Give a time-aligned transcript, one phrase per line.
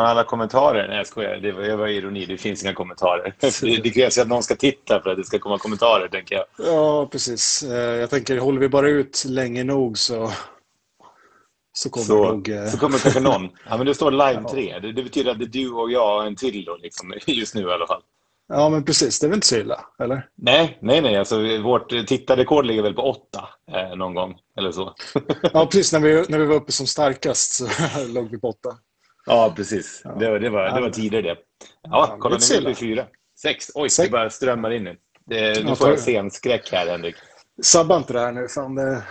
[0.00, 0.88] man alla kommentarer?
[0.88, 1.36] Nej, jag skojar.
[1.36, 2.26] Det var, det var ironi.
[2.26, 3.34] Det finns inga kommentarer.
[3.82, 6.44] Det, krävs att någon ska titta för att det ska komma kommentarer, tänker jag.
[6.66, 7.62] Ja, precis.
[7.62, 10.30] Eh, Jag tänker, håller vi bara ut länge nog så,
[11.72, 12.48] så kommer Så, nog...
[12.48, 13.48] eh, så kommer kanske någon.
[13.68, 14.78] Ja, men det står live 3.
[14.78, 17.54] Det, det betyder att det är du och jag och en till då, liksom, just
[17.54, 18.02] nu i alla fall.
[18.52, 19.20] Ja, men precis.
[19.20, 20.28] Det är väl inte så illa, eller?
[20.36, 21.16] Nej, nej, nej.
[21.16, 24.36] Alltså, vårt tittarrekord ligger väl på åtta eh, någon gång.
[24.58, 24.94] Eller så.
[25.52, 25.92] Ja, precis.
[25.92, 27.66] När vi, när vi var uppe som starkast så
[28.08, 28.68] låg vi på åtta.
[29.26, 30.02] Ja, precis.
[30.18, 31.36] Det, var- det, var, det var tidigare det.
[31.82, 33.06] Ja, Ja, kolla nu är vi fyra.
[33.42, 33.70] Sex.
[33.74, 34.06] Oj, Sex.
[34.08, 34.96] det bara strömmar in nu.
[35.26, 37.14] Det, nu Ja, får jag scenskräck här, Henrik.
[37.62, 38.48] Sabba inte det här nu.
[38.48, 39.02] Fan, det...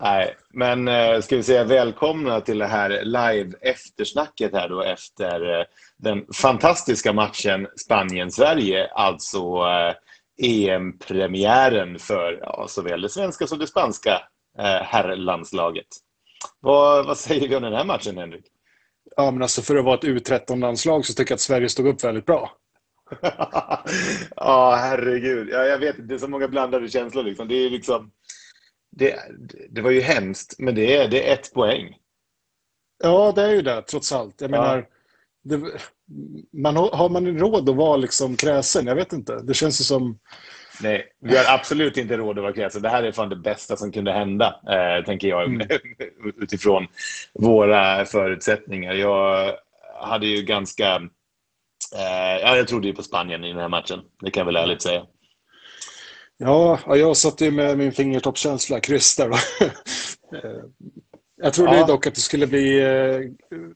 [0.00, 5.58] Nej, men eh, ska vi säga välkomna till det här live eftersnacket här då efter
[5.60, 5.64] eh,
[5.96, 9.94] den fantastiska matchen Spanien-Sverige, alltså eh,
[10.42, 14.22] EM-premiären för ja, såväl det svenska som det spanska
[14.58, 15.86] eh, herrlandslaget.
[16.60, 18.44] Vad, vad säger vi om den här matchen, Henrik?
[19.18, 22.04] Ja, men alltså för att vara ett U13-landslag så tycker jag att Sverige stod upp
[22.04, 22.50] väldigt bra.
[24.36, 25.48] Ja, herregud.
[25.52, 27.22] Ja, jag vet, det är så många blandade känslor.
[27.24, 27.48] Liksom.
[27.48, 28.10] Det, är liksom,
[28.96, 29.16] det,
[29.70, 31.96] det var ju hemskt, men det är, det är ett poäng.
[33.02, 34.40] Ja, det är ju det, trots allt.
[34.40, 34.60] Jag Ja.
[34.60, 34.86] menar,
[35.44, 35.60] det,
[36.52, 38.86] man, har man råd att vara liksom kräsen?
[38.86, 39.42] Jag vet inte.
[39.42, 40.18] Det känns ju som...
[40.82, 42.80] Nej, vi har absolut inte råd att vara kräsna.
[42.80, 45.68] Det här är fan det bästa som kunde hända, eh, tänker jag, Mm.
[46.36, 46.86] utifrån
[47.34, 48.92] våra förutsättningar.
[48.94, 49.52] Jag
[50.00, 50.94] hade ju ganska...
[51.94, 54.00] Eh, ja, jag trodde ju på Spanien i den här matchen.
[54.24, 55.06] Det kan jag väl ärligt säga.
[56.36, 59.30] Ja, ja, jag satt ju med min fingertoppskänsla, kryss där.
[60.32, 60.50] Eh,
[61.42, 61.86] jag trodde Ja.
[61.86, 63.20] dock att det, skulle bli, eh,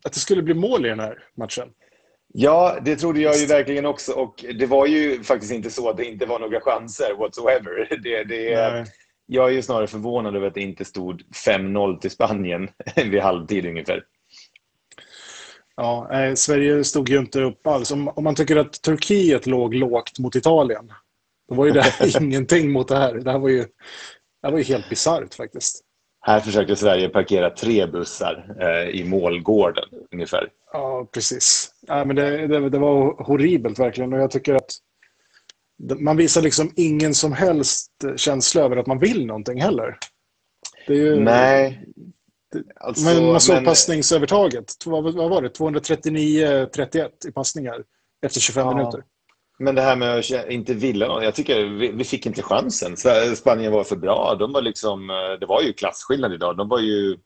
[0.04, 1.68] att det skulle bli mål i den här matchen.
[2.34, 4.12] Ja, det trodde jag ju verkligen också.
[4.12, 7.88] Och det var ju faktiskt inte så att det inte var några chanser whatsoever.
[8.03, 8.87] Det, det,
[9.26, 13.66] jag är ju snarare förvånad över att det inte stod 5-0 till Spanien vid halvtid
[13.66, 14.04] ungefär.
[15.76, 17.91] Ja, nej, Sverige stod ju inte upp alls.
[17.91, 20.92] Om, om man tycker att Turkiet låg lågt mot Italien,
[21.48, 23.15] då var ju det här ingenting mot det här.
[23.15, 25.84] Det här var ju, det här var ju helt bisarrt faktiskt.
[26.25, 30.49] Här försökte Sverige parkera tre bussar eh, i målgården ungefär.
[30.72, 31.75] Ja, precis.
[31.87, 34.71] Ja, men det, det, det var horribelt verkligen och jag tycker att
[35.99, 39.99] man visar liksom ingen som helst känsla över att man vill någonting heller.
[40.87, 41.84] Det är ju, Nej.
[42.81, 44.72] Alltså, Men man såg men- passningsövertaget.
[44.87, 45.49] Vad vad var det?
[45.59, 47.84] 239-31 i passningar
[48.27, 48.77] efter 25 Ja.
[48.77, 49.03] minuter.
[49.58, 52.96] Men det här med att inte vilja något, Jag tycker vi, vi fick inte chansen.
[53.36, 54.36] Spanien var för bra.
[54.38, 56.56] De var liksom, eh, det var ju klasskillnad idag.
[56.56, 57.16] De var ju,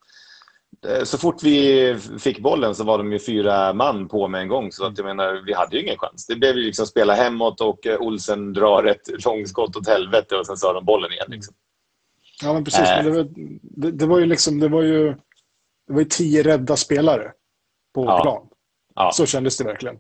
[0.89, 4.49] eh, så fort vi fick bollen så var de ju fyra man på med en
[4.49, 4.73] gång.
[4.73, 6.27] Så att jag menar, vi hade ju ingen chans.
[6.27, 10.47] Det blev ju liksom spela hemåt och eh, Olsen drar ett långskott åt helvete och
[10.47, 11.27] sen så har de bollen igen.
[11.29, 11.55] Liksom.
[12.43, 12.81] Ja, men precis.
[12.81, 13.05] Äh.
[13.05, 13.29] Men det, var,
[13.63, 15.09] det, det var ju liksom, det var ju,
[15.87, 17.33] det var ju tio rädda spelare
[17.95, 18.23] på Ja.
[18.23, 18.49] plan.
[18.95, 19.11] Ja.
[19.15, 19.97] Så kändes det verkligen.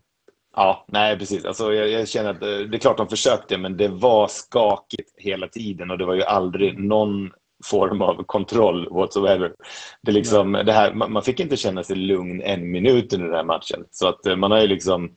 [0.57, 1.45] Ja, nej precis.
[1.45, 5.13] Alltså, jag, jag känner att eh, det är klart de försökte, men det var skakigt
[5.17, 7.31] hela tiden och det var ju aldrig någon
[7.65, 9.55] form av kontroll whatsoever.
[10.03, 13.37] Det liksom, det här, man, man fick inte känna sig lugn en minut under den
[13.37, 13.85] här matchen.
[13.91, 15.17] Så att eh, man har ju liksom...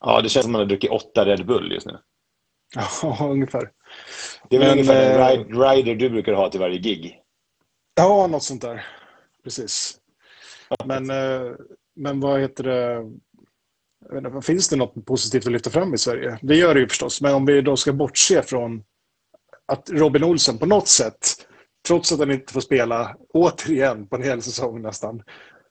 [0.00, 1.98] Ja, det känns som man har druckit åtta Red Bull just nu.
[2.74, 3.70] Ja, ungefär.
[4.48, 7.20] Det är väl Men, ungefär en eh, ride, rider du brukar ha till varje gig.
[7.94, 8.86] Ja, något sånt där.
[9.44, 9.98] Precis.
[10.84, 11.52] Men, eh,
[11.94, 13.10] men vad heter det?
[14.12, 16.38] Inte, Finns det något positivt att lyfta fram i Sverige?
[16.42, 17.20] Det gör det ju förstås.
[17.20, 18.82] Men om vi då ska bortse från
[19.66, 21.26] att Robin Olsen på något sätt,
[21.86, 25.22] trots att han inte får spela återigen på en hel säsong nästan,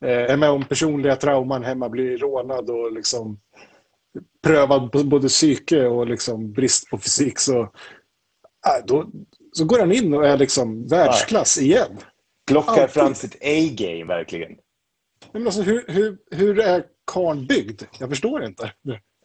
[0.06, 3.40] eh, är med om personliga trauman hemma, blir rånad och liksom
[4.44, 9.12] prövad på både psyke och liksom brist på fysik så, äh, då,
[9.54, 11.98] så går han in och är liksom världsklass igen.
[12.48, 14.52] Plockar fram sitt A-game verkligen.
[15.32, 17.82] Men alltså, hur, hur, hur är karln byggd?
[18.00, 18.72] Jag förstår inte.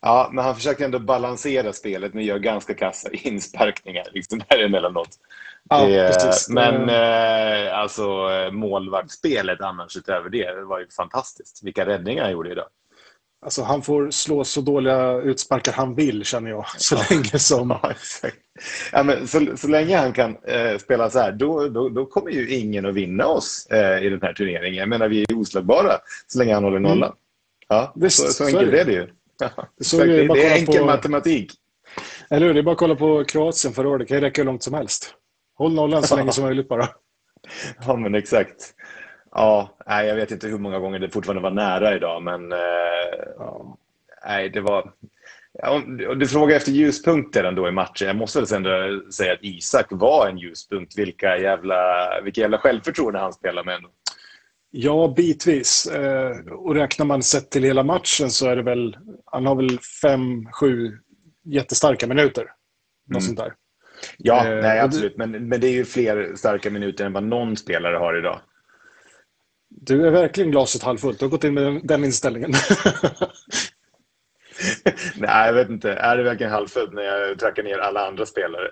[0.03, 5.09] Ja, men han försöker ändå balansera spelet men gör ganska kassa insparkningar liksom där emellanåt.
[5.69, 6.49] Ja, det, precis.
[6.49, 11.65] Men eh, alltså målvaktsspelet annars utöver det, det var ju fantastiskt.
[11.65, 12.67] Vilka räddningar han gjorde idag.
[13.45, 16.67] Alltså, han får slå så dåliga utsparkar han vill, känner jag.
[16.79, 17.71] Så länge som...
[17.83, 18.37] Ja, exakt.
[18.93, 22.31] Ja, men så, så länge han kan eh, spela så här, då, då, då kommer
[22.31, 24.75] ju ingen att vinna oss eh, i den här turneringen.
[24.75, 25.93] Jag menar, vi är oslagbara
[26.27, 26.97] så länge han håller nollan.
[26.97, 27.19] Mm.
[27.69, 28.93] Ja, Visst, så, så enkelt är det.
[28.93, 29.09] ju.
[29.41, 31.53] Ja, Så är det det, är enkel på- matematik.
[32.31, 32.55] Eller hur?
[32.55, 34.09] Det är bara att kolla på Kroatien förra året.
[34.09, 35.15] Det kan räcka hur långt som helst.
[35.59, 36.89] Håll nollan så länge som möjligt bara.
[37.87, 38.75] Ja, men exakt.
[39.33, 42.59] Ja, nej, jag vet inte hur många gånger det fortfarande var nära idag, men eh,
[43.39, 43.77] Ja.
[44.27, 44.93] nej, det var...
[45.63, 45.83] Ja,
[46.17, 48.07] du frågar efter ljuspunkter ändå i matchen.
[48.07, 50.99] Jag måste väl ändå säga att Isak var en ljuspunkt.
[50.99, 53.75] Vilka jävla, vilka jävla självförtroende han spelar med.
[53.75, 53.89] ändå.
[54.79, 55.87] Ja, bitvis.
[55.87, 58.97] Eh, och räknar man sett till hela matchen så är det väl...
[59.25, 60.99] Han har väl fem, sju
[61.45, 62.43] jättestarka minuter.
[63.09, 63.21] Något Mm.
[63.23, 63.53] sånt där.
[64.19, 65.17] Ja, Eh, nej, absolut.
[65.17, 68.41] Men, men det är ju fler starka minuter än vad någon spelare har idag.
[69.69, 71.19] Du är verkligen glaset halvfullt.
[71.19, 72.51] Du har gått in med den, den inställningen.
[75.17, 75.93] nej, jag vet inte.
[75.93, 78.69] Är det verkligen halvfullt när jag trackar ner alla andra spelare?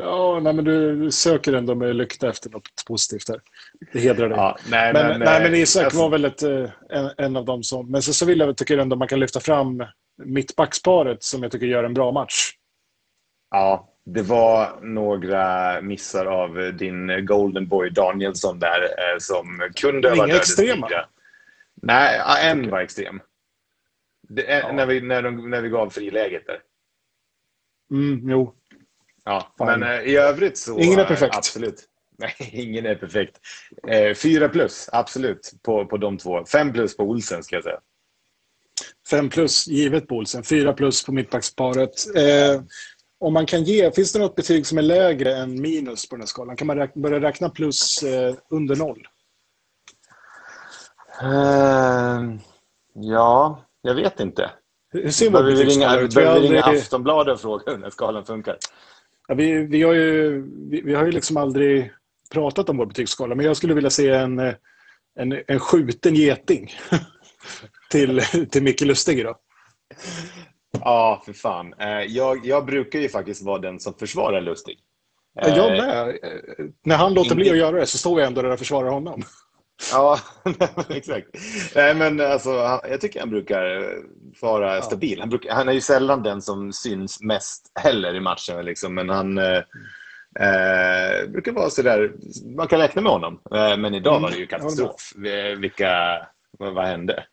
[0.00, 3.40] Ja, nej, men du söker ändå med lykta efter något positivt där.
[3.92, 4.38] Det hedrar dig.
[4.38, 7.36] Ja, nej, men, men, nej, eh, men Isak alltså- var väl ett, eh, en, en
[7.36, 7.90] av dem som...
[7.90, 9.84] Men så, så vill jag tycker ändå man kan lyfta fram
[10.24, 12.50] mittbacksparet som jag tycker gör en bra match.
[13.50, 20.14] Ja, det var några missar av din Golden Boy Danielsson där eh, som kunde ha
[20.16, 20.70] inga varit extrema.
[20.86, 21.06] ödesdigra.
[21.82, 23.20] Nej, en var extrem.
[24.28, 24.72] Det, Ja.
[24.72, 26.58] när, vi, när, de, när vi gav friläget där.
[27.90, 28.54] Mm, jo.
[29.24, 29.80] Ja, Fan.
[29.80, 30.78] men eh, i övrigt så...
[30.78, 31.36] Ingen är eh, perfekt.
[31.36, 31.84] Absolut.
[32.18, 33.40] Nej, ingen är perfekt.
[33.88, 36.44] Eh, fyra plus, absolut, på, på de två.
[36.44, 37.80] Fem plus på Olsen, ska jag säga.
[39.10, 40.44] Fem plus givet på Olsen.
[40.44, 42.16] Fyra plus på mittbacksparet.
[42.16, 42.62] Eh,
[43.20, 46.20] om man kan ge, finns det något betyg som är lägre än minus på den
[46.20, 46.56] här skalan?
[46.56, 49.06] Kan man räkna, börja räkna plus eh, under noll?
[51.22, 52.22] Eh,
[52.94, 54.50] ja, jag vet inte.
[54.92, 57.90] Hur ser vår Behöver vi ringa, behöver vi ringa Aftonbladet och fråga hur den här
[57.90, 58.56] skalan funkar?
[59.28, 61.92] Ja, vi, vi, har ju, vi, vi har ju liksom aldrig
[62.30, 64.38] pratat om vår betygsskala, men jag skulle vilja se en,
[65.18, 66.70] en, en skjuten geting
[67.90, 69.36] till, till Micke Lustig idag.
[70.80, 71.74] Ja, för fan.
[71.78, 74.78] Eh, jag, jag brukar ju faktiskt vara den som försvarar Lustig.
[75.34, 76.18] Ja, Jag Eh, med.
[76.84, 79.22] När han låter bli att göra det så står jag ändå där och försvarar honom.
[79.92, 80.18] Ja,
[80.88, 81.26] exakt.
[81.74, 83.94] Nej, men alltså, han, jag tycker han brukar
[84.42, 85.20] vara stabil.
[85.20, 88.64] Han, brukar, han är ju sällan den som syns mest heller i matchen.
[88.64, 89.62] Liksom, men han eh,
[90.40, 92.12] eh, brukar vara sådär...
[92.56, 93.40] Man kan räkna med honom.
[93.54, 94.50] Eh, men idag Mm, var det ju med.
[94.50, 95.12] katastrof.
[95.26, 96.18] Eh, Vilka...
[96.58, 97.24] Vad, vad hände?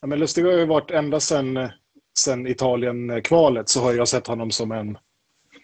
[0.00, 1.68] Ja, men Lustig har ju varit ända sedan
[2.18, 4.98] sen Italien-kvalet så har jag sett honom som en,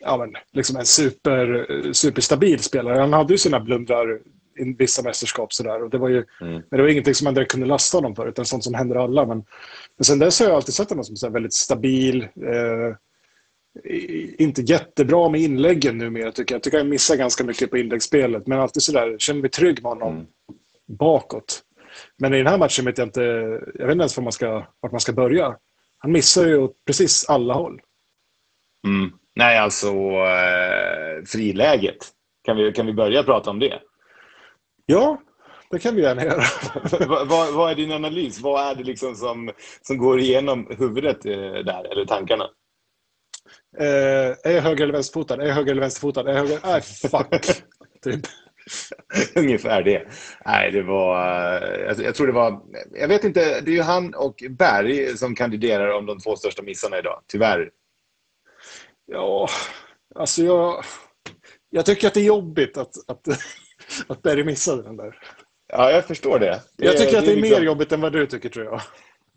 [0.01, 3.01] ja, men, liksom en super, superstabil spelare.
[3.01, 4.21] Han hade ju sina blundrar
[4.57, 5.83] i vissa mästerskap sådär.
[5.83, 6.53] Och det var ju, Mm.
[6.53, 8.97] Men det var ingenting som man direkt kunde lasta honom för, utan sånt som händer
[8.97, 9.27] alla.
[9.27, 9.45] Men,
[9.97, 12.23] men sen dess har jag alltid sett honom som så väldigt stabil.
[12.23, 12.97] Eh,
[14.39, 16.59] inte jättebra med inläggen numera tycker jag.
[16.59, 18.47] Jag tycker han missar ganska mycket på inläggsspelet.
[18.47, 20.27] Men alltid sådär, känner mig trygg med honom Mm.
[20.87, 21.63] bakåt.
[22.19, 23.21] Men i den här matchen vet jag inte,
[23.75, 25.57] jag vet inte ens var man ska, vart man ska börja.
[25.99, 27.81] Han missar ju åt precis alla håll.
[28.87, 29.13] Mm.
[29.37, 31.97] Nej, alltså eh, friläget.
[32.45, 33.79] Kan vi, kan vi börja prata om det?
[34.87, 35.23] Ja,
[35.71, 36.43] det kan vi gärna göra.
[37.25, 38.41] vad, vad, är din analys?
[38.41, 39.51] Vad är det liksom som,
[39.83, 42.45] som går igenom huvudet eh, där, eller tankarna?
[43.79, 45.43] Eh, är jag höger eller vänsterfotad?
[45.43, 46.29] Är jag höger eller vänsterfotad?
[46.29, 46.61] Är jag höger?
[46.65, 47.65] Nej, fuck.
[48.03, 48.21] typ.
[49.37, 50.09] Ungefär det.
[50.45, 51.27] Nej, det var...
[51.63, 52.63] eh, Jag, jag tror det var...
[52.93, 56.63] Jag vet inte, det är ju han och Berg som kandiderar om de två största
[56.63, 57.23] missarna idag.
[57.27, 57.71] Tyvärr.
[59.07, 59.49] Ja,
[60.15, 60.85] alltså jag...
[61.71, 63.29] Jag tycker att det är jobbigt att, att,
[64.07, 65.19] att Berg missade den där.
[65.73, 66.61] Ja, jag förstår det.
[66.77, 68.81] det Jag tycker att det är mer liksom- jobbigt än vad du tycker, tror jag.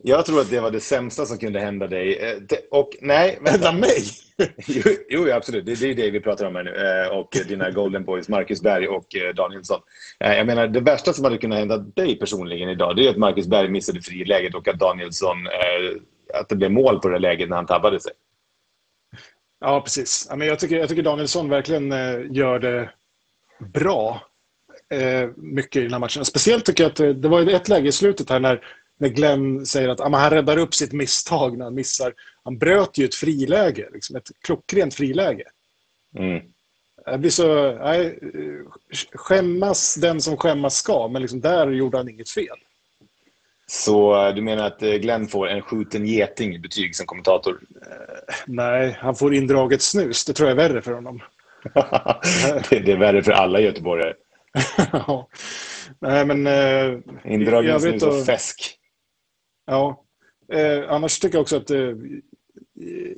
[0.04, 2.18] Jag tror att det var det sämsta som kunde hända dig.
[2.18, 3.40] Eh, det- Och nej.
[3.46, 3.98] Hända mig?
[4.68, 5.66] Jo, jo, absolut.
[5.66, 6.76] Det, det är det vi pratar om här nu.
[6.76, 9.82] Eh, Och dina Golden Boys, Marcus Berg och eh, Danielsson.
[10.18, 13.48] Jag menar, det värsta som hade kunnat hända dig personligen idag, det är att Marcus
[13.48, 15.38] Berg missade friläget och att Danielsson,
[16.34, 18.12] att det blev mål på det läget när han tabbade sig.
[19.60, 20.28] Ja, precis.
[20.40, 21.92] Jag, tycker, jag tycker Danielsson verkligen
[22.34, 22.90] gör det
[23.74, 24.22] bra.
[24.90, 26.26] Eh, mycket i den här matchen.
[26.26, 28.62] Speciellt tycker jag att eh, det var ett läge i slutet här när,
[28.98, 32.14] när Glenn säger att ah, han räddar upp sitt misstag när han missar.
[32.44, 35.44] Han bröt ju ett friläge, liksom ett klockrent friläge.
[36.18, 36.42] Mm.
[37.06, 37.72] Jag blir så...
[37.72, 42.58] Nej, eh, skämmas den som skämmas ska, men liksom där gjorde han inget fel.
[43.70, 47.60] Så du menar att Glenn får en skjuten geting i betyg som kommentator?
[48.46, 50.26] Nej, han får indraget snus.
[50.26, 51.20] Det tror jag är värre för honom.
[52.70, 54.14] det är värre för alla göteborgare.
[54.92, 55.30] ja.
[56.00, 56.48] Nej, men...
[56.48, 57.00] Eh,
[57.34, 58.78] Indragen snus och fäsk.
[59.66, 60.04] Ja.
[60.54, 61.72] Eh, annars tycker jag också att...
[61.72, 61.94] Eh,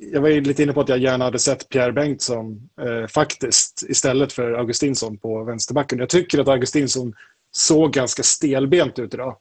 [0.00, 4.32] jag var lite inne på att jag gärna hade sett Pierre Bengtsson eh, faktiskt istället
[4.32, 5.98] för Augustinsson på vänsterbacken.
[5.98, 7.14] Jag tycker att Augustinsson
[7.52, 9.36] såg ganska stelbent ut idag.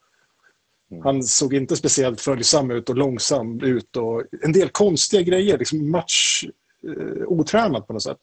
[0.91, 1.03] Mm.
[1.03, 5.57] Han såg inte speciellt följsam ut och långsam ut och en del konstiga grejer.
[5.57, 6.45] Liksom match
[6.87, 8.19] eh, otränad på något sätt.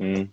[0.00, 0.28] Mm.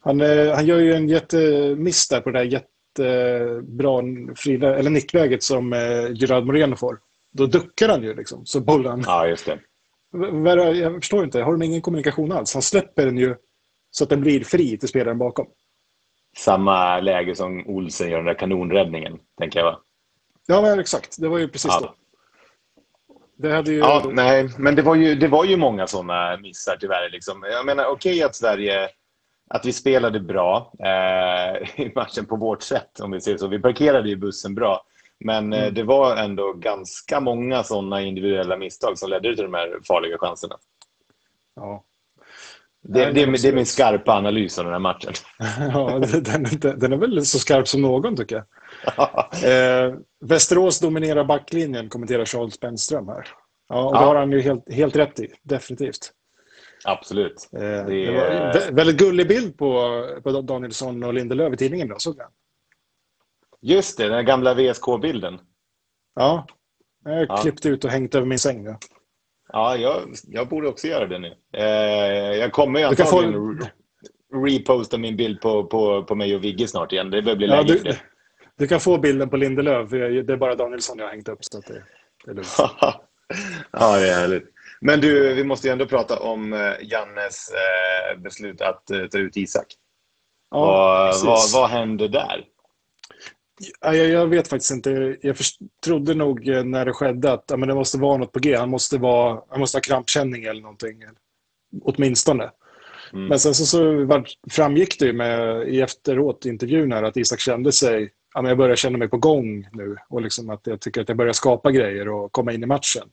[0.00, 4.02] Han, eh, han gör ju en jättemiss där på det där jättebra
[4.36, 6.98] frida, eller nickläget som eh, Gerard Moreno får.
[7.32, 9.02] Då duckar han ju liksom, så bollen...
[9.06, 9.58] Ja, just det.
[10.74, 12.54] Jag förstår inte, har de ingen kommunikation alls?
[12.54, 13.36] Han släpper den ju
[13.90, 15.46] så att den blir fri till spelaren bakom.
[16.36, 19.80] Samma läge som Olsen gör den där kanonräddningen, tänker jag va?
[20.46, 21.16] Ja, men exakt.
[21.20, 21.80] Det var ju precis ja.
[21.80, 21.94] då.
[23.36, 23.78] Det hade ju...
[23.78, 27.10] Ja, nej, men det var ju, det var ju många sådana missar tyvärr.
[27.10, 27.42] Liksom.
[27.50, 28.88] Jag menar, okej okay att Sverige
[29.54, 33.48] att vi spelade bra eh, i matchen på vårt sätt, om vi säger så.
[33.48, 34.84] Vi parkerade ju bussen bra.
[35.24, 35.74] Men eh, mm.
[35.74, 40.56] det var ändå ganska många sådana individuella misstag som ledde till de här farliga chanserna.
[41.56, 41.84] Ja.
[42.82, 45.12] Det, det, det, är min skarpa analys av den här matchen.
[45.72, 46.46] ja, den,
[46.78, 48.44] den, är väl så skarp som någon, tycker jag.
[49.88, 53.28] eh, Västerås dominerar backlinjen, kommenterar Charles Bennström här.
[53.68, 56.12] Ja, och det har han ju helt, helt rätt i, definitivt.
[56.84, 57.48] Absolut.
[57.52, 61.88] Eh, det, det var väldigt gullig bild på, på Danielsson och Lindelöf i tidningen.
[61.88, 62.28] Då, såg jag.
[63.62, 65.40] Just det, den gamla VSK-bilden.
[66.14, 66.46] Ja,
[67.04, 67.36] jag har ja.
[67.36, 68.64] klippt ut och hängt över min säng.
[68.64, 68.78] Då.
[69.52, 71.34] Ja, jag, jag borde också göra det nu.
[71.56, 74.46] Eh, jag kommer ju antagligen få...
[74.46, 77.10] reposta min bild på, på, på mig och Vigge snart igen.
[77.10, 77.92] Det börjar bli ja, du,
[78.58, 79.90] du, kan få bilden på Lindelöf.
[79.90, 81.44] Det är bara Danielsson jag har hängt upp.
[81.44, 81.84] Så det,
[82.24, 82.56] det är lugnt.
[83.72, 84.44] ja, det är härligt.
[84.80, 89.18] Men du, vi måste ju ändå prata om eh, Jannes eh, beslut att eh, ta
[89.18, 89.66] ut Isak.
[90.50, 92.44] Ja, vad, vad, vad hände där?
[93.80, 95.16] Jag, jag vet faktiskt inte.
[95.22, 95.36] Jag
[95.84, 98.56] trodde nog när det skedde att men det måste vara något på G.
[98.56, 101.02] Han måste, vara, han måste ha krampkänning eller någonting.
[101.82, 102.50] Åtminstone.
[103.12, 103.26] Mm.
[103.26, 107.72] Men sen så, så framgick det ju med, i efteråt intervjun här att Isak kände
[107.72, 111.00] sig ja, men jag börjar känna mig på gång nu och liksom att jag tycker
[111.00, 113.08] att jag börjar skapa grejer och komma in i matchen.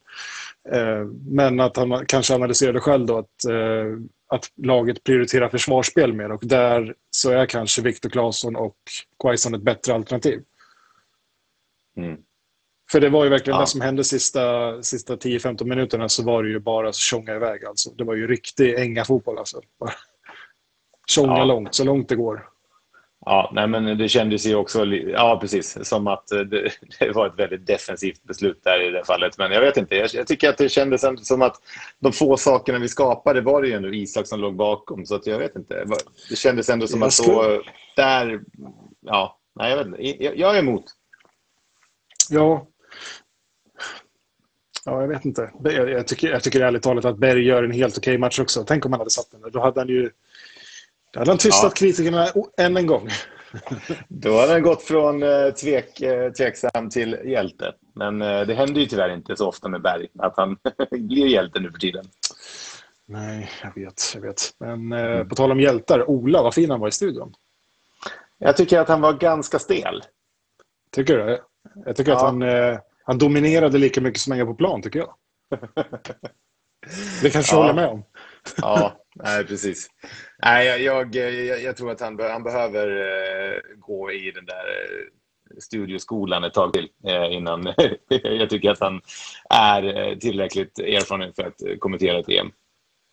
[0.72, 3.98] Eh, men att han kanske analyserade själv då att, eh,
[4.28, 8.76] att laget prioriterar försvarsspel mer och där så är kanske Viktor Claesson och
[9.22, 10.42] Quaison ett bättre alternativ.
[11.96, 12.18] Mm.
[12.90, 13.60] För det var ju verkligen ja.
[13.60, 17.64] det som hände sista, sista 10-15 minuterna så var det ju bara att tjonga iväg.
[17.64, 17.90] Alltså.
[17.90, 19.38] Det var ju riktig änga fotboll.
[19.38, 19.60] Alltså.
[21.06, 21.44] Tjonga ja.
[21.44, 22.48] långt, så långt det går.
[23.26, 26.44] Ja, nej, men det kändes ju också ja, precis, som att det,
[26.98, 29.38] det, var ett väldigt defensivt beslut där i det fallet.
[29.38, 31.56] Men jag vet inte, jag, jag tycker att det kändes som att
[31.98, 35.06] de få sakerna vi skapade var det ju ändå Isak som låg bakom.
[35.06, 35.84] Så att jag vet inte,
[36.30, 37.62] det kändes ändå som att så,
[37.96, 38.40] där...
[39.00, 40.24] Ja, nej, jag vet inte.
[40.24, 40.84] Jag, jag är emot.
[42.30, 42.66] Ja.
[44.84, 45.50] Ja, jag vet inte.
[45.64, 48.64] Jag, jag, tycker, jag tycker ärligt talat att Berg gör en helt okej match också.
[48.64, 49.50] Tänk om han hade satt den där.
[49.50, 50.10] Då hade han ju
[51.12, 51.76] då hade han tystat ja.
[51.76, 53.08] kritikerna än en gång.
[54.08, 57.74] Då hade han gått från eh, tvek, eh, tveksam till hjälte.
[57.94, 60.56] Men eh, det händer ju tyvärr inte så ofta med Berg, att han
[60.90, 62.04] blir hjälte nu för tiden.
[63.06, 64.12] Nej, jag vet.
[64.14, 64.54] Jag vet.
[64.58, 65.28] Men mm.
[65.28, 67.34] på tal om hjältar, Ola, vad fin han var i studion.
[68.38, 70.02] Jag tycker att han var ganska stel.
[70.92, 71.40] Tycker du?
[71.84, 72.16] Jag tycker ja.
[72.16, 72.42] att han,
[73.04, 75.14] han dominerade lika mycket som han gör på plan, tycker jag.
[77.22, 77.60] Det kanske ja.
[77.60, 78.04] håller med om.
[78.56, 79.90] Ja, nej, precis.
[80.44, 85.58] Nej, jag, jag, jag, tror att han, han behöver uh, gå i den där uh,
[85.60, 87.62] studioskolan ett tag till uh, innan
[88.22, 89.00] jag tycker att han
[89.50, 92.50] är tillräckligt erfaren för att kommentera ett EM.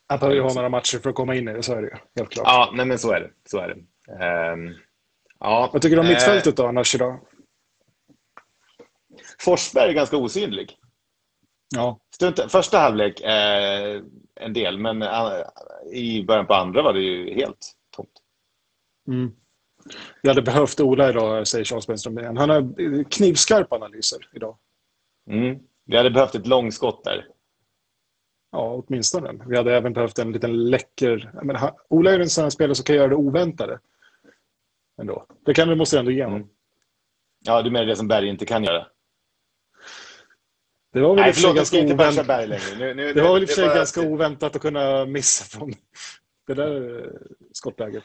[0.07, 1.87] Han behöver ju ha några matcher för att komma in i det, så är det
[1.87, 1.95] ju.
[2.15, 2.47] Helt klart.
[2.47, 3.29] Ja, nej, men så är det.
[3.45, 3.75] Så är det.
[4.53, 4.75] Um,
[5.39, 7.19] ja, Vad tycker du om mittfältet då, annars idag?
[9.39, 10.77] Forsberg är ganska osynlig.
[11.75, 11.99] Ja.
[12.15, 14.01] Stunt, första halvlek eh,
[14.35, 15.41] en del, men eh,
[15.93, 18.21] i början på andra var det ju helt tomt.
[19.07, 19.31] Mm.
[20.21, 22.37] Vi hade behövt Ola idag, säger Charles Bennström.
[22.37, 24.57] Han har knivskarpa analyser idag.
[25.29, 25.59] Mm.
[25.85, 27.27] Vi hade behövt ett långskott där.
[28.51, 29.45] Ja, åtminstone.
[29.47, 31.31] Vi hade även behövt en liten läcker...
[31.43, 33.79] Men han, Ola är en sån spelare som kan göra det oväntade.
[35.01, 35.25] Ändå.
[35.45, 36.37] Det kan vi måste ändå ge honom.
[36.37, 36.49] Mm.
[37.45, 38.87] Ja, du menar det som Berg inte kan göra?
[40.95, 41.77] Det var väl Nej, förlåt, ganska.
[42.79, 45.73] Nu, nu, det var väl i och för sig ganska oväntat att kunna missa från
[46.47, 47.11] det där eh,
[47.51, 48.03] skottläget.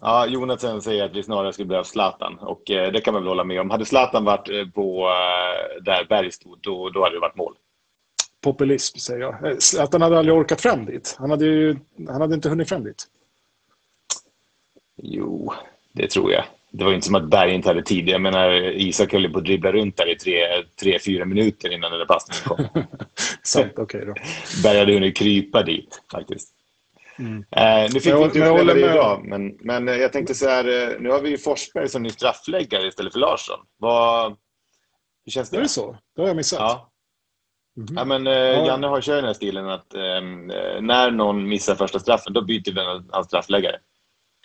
[0.00, 3.28] Ja, Jonathan säger att vi snarare skulle behöva Zlatan och eh, det kan man väl
[3.28, 3.70] hålla med om.
[3.70, 7.54] Hade Zlatan varit eh, på eh, där Berg stod, då, då hade det varit mål.
[8.40, 9.46] Populism, säger jag.
[9.46, 11.16] Eh, Zlatan hade aldrig orkat fram dit.
[11.18, 11.76] Han hade, ju,
[12.08, 13.06] han hade inte hunnit fram dit.
[14.96, 15.52] Jo,
[15.92, 16.44] det tror jag.
[16.72, 18.08] Det var inte som att Berg inte hade tid.
[18.08, 20.46] Jag menar, Isak höll på att dribbla runt där i tre,
[20.80, 22.84] tre fyra minuter innan den där passningen kom.
[23.42, 24.14] Sant, okej då.
[24.62, 26.48] Berg hade hunnit krypa dit faktiskt.
[27.18, 27.44] Mm.
[27.50, 28.76] Eh, nu fick Jag- vi inte jag det med.
[28.78, 32.02] idag, men, men eh, jag tänkte så här, eh, nu har vi ju Forsberg som
[32.02, 33.58] ny straffläggare istället för Larsson.
[33.78, 34.36] Vad,
[35.24, 35.56] hur känns det?
[35.56, 35.96] Är det så?
[36.16, 36.58] Det har jag missat.
[36.60, 36.90] Ja.
[37.76, 37.94] Mhm.
[37.96, 40.00] Ja, men, eh, Janne har kört den här stilen att eh,
[40.80, 43.76] när någon missar första straffen, då byter vi hans straffläggare.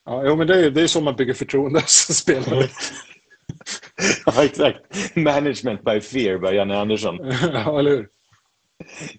[0.06, 2.68] Ja, jo, men det är, det är så man bygger förtroende som spelare.
[4.26, 4.80] ja, exakt.
[5.16, 7.18] Management by fear by Janne Andersson.
[7.54, 8.10] ja, eller hur?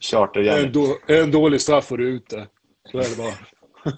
[0.00, 0.60] Charter-Janne.
[0.66, 2.46] En, då, en dålig straff och du är ute.
[2.92, 3.94] Så är det bara.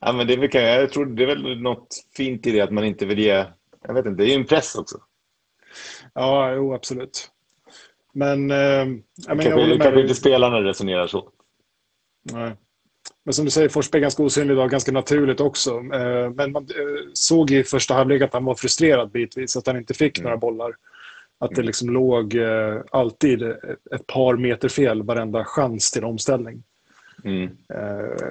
[0.00, 2.70] Ja, men det, är väl- jag tror det är väl något fint i det att
[2.72, 3.44] man inte vill ge...
[3.86, 4.98] Jag vet inte, det är ju en press också.
[6.14, 7.30] Ja, jo, absolut.
[8.12, 10.02] Men, eh, ja, men jag Kanske, håller med kanske dig.
[10.02, 11.30] inte spelarna resonerar så.
[12.32, 12.52] Nej.
[13.24, 15.70] Men som du säger, Forsberg är ganska osynlig idag, ganska naturligt också.
[15.70, 19.76] Eh, Men man eh, såg i första halvlek att han var frustrerad bitvis, att han
[19.76, 20.74] inte fick några bollar.
[21.38, 23.42] Att det liksom låg eh, alltid
[23.94, 26.62] ett par meter fel varenda chans till omställning.
[27.24, 27.50] Mm.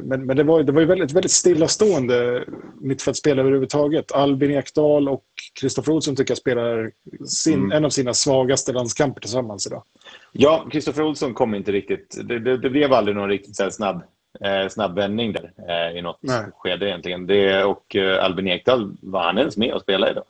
[0.04, 2.44] Men, men det var, det var ju väldigt, väldigt stillastående
[2.82, 4.12] mittfältspel överhuvudtaget.
[4.12, 5.24] Albin Ekdal och
[5.60, 6.92] Kristoffer Olsson tycker jag spelar
[7.28, 7.72] sin, Mm.
[7.72, 9.84] en av sina svagaste landskamper tillsammans idag.
[10.32, 12.18] Ja, Kristoffer Olsson kom inte riktigt...
[12.24, 14.02] Det, det, det blev aldrig någon riktigt så snabb,
[14.40, 16.46] eh, snabb vändning där eh, i något Nej.
[16.54, 17.28] skede egentligen.
[17.28, 20.24] Det, och eh, Albin Ekdal, var han ens med och spela idag?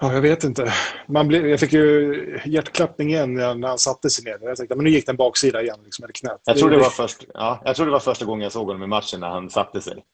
[0.00, 0.72] Ja, jag vet inte.
[1.06, 4.38] Man blev, jag fick ju hjärtklappning igen när han satte sig ner.
[4.42, 6.40] Jag tänkte, men nu gick den baksida igen, liksom, eller knät.
[6.44, 8.82] Jag tror det var, först, ja, jag tror det var första gången jag såg honom
[8.82, 10.04] i matchen när han satte sig.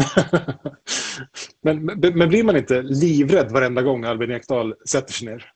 [1.62, 5.52] men, men, men blir man inte livrädd varenda gång Albin Ekdal sätter sig ner?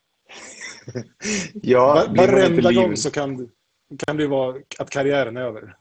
[1.63, 3.49] Ja, varenda gång så kan,
[4.07, 5.77] kan det vara att karriären är över.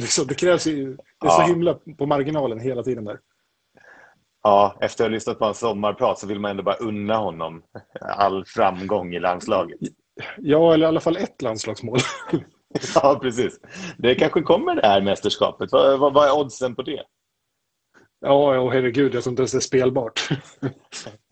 [0.00, 1.30] Så, det krävs ju, det är Ja.
[1.30, 3.18] så himla på marginalen hela tiden där.
[4.42, 7.62] Ja, efter att ha lyssnat på hans sommarprat så vill man ändå bara unna honom
[8.00, 9.78] all framgång i landslaget.
[10.38, 11.98] Ja, eller i alla fall ett landslagsmål.
[12.94, 13.60] Ja, precis.
[13.98, 15.72] Det kanske kommer det här mästerskapet.
[15.72, 17.02] Vad, vad, vad är oddsen på det?
[18.20, 20.28] Ja, och herregud, jag tror inte ens det är spelbart.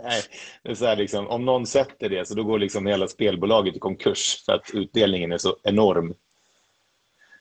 [0.02, 0.22] Nej,
[0.62, 3.78] det är så liksom, om någon sätter det så då går liksom hela spelbolaget i
[3.78, 6.14] konkurs för att utdelningen är så enorm.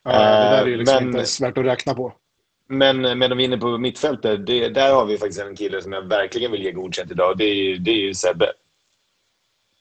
[0.06, 2.14] Ja, det där är ju liksom Men- inte värt att räkna på.
[2.68, 5.82] Men, men om vi är inne på mittfältet, det, där har vi faktiskt en kille
[5.82, 7.38] som jag verkligen vill ge godkänt idag.
[7.38, 8.52] Det är, det är ju Sebbe.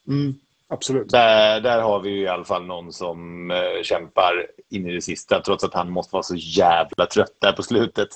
[0.08, 0.34] Mm,
[0.68, 1.08] absolut.
[1.08, 5.00] Där, där har vi ju i alla fall någon som eh, kämpar in i det
[5.00, 8.08] sista trots att han måste vara så jävla trött där på slutet.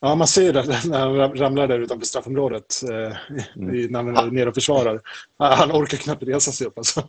[0.00, 2.74] Ja, man ser det när han ram- ramlar där utanför straffområdet.
[2.90, 3.12] Eh,
[3.74, 5.00] i- när han är nere och försvarar.
[5.38, 6.78] Han orkar knappt resa sig upp.
[6.78, 7.08] Alltså.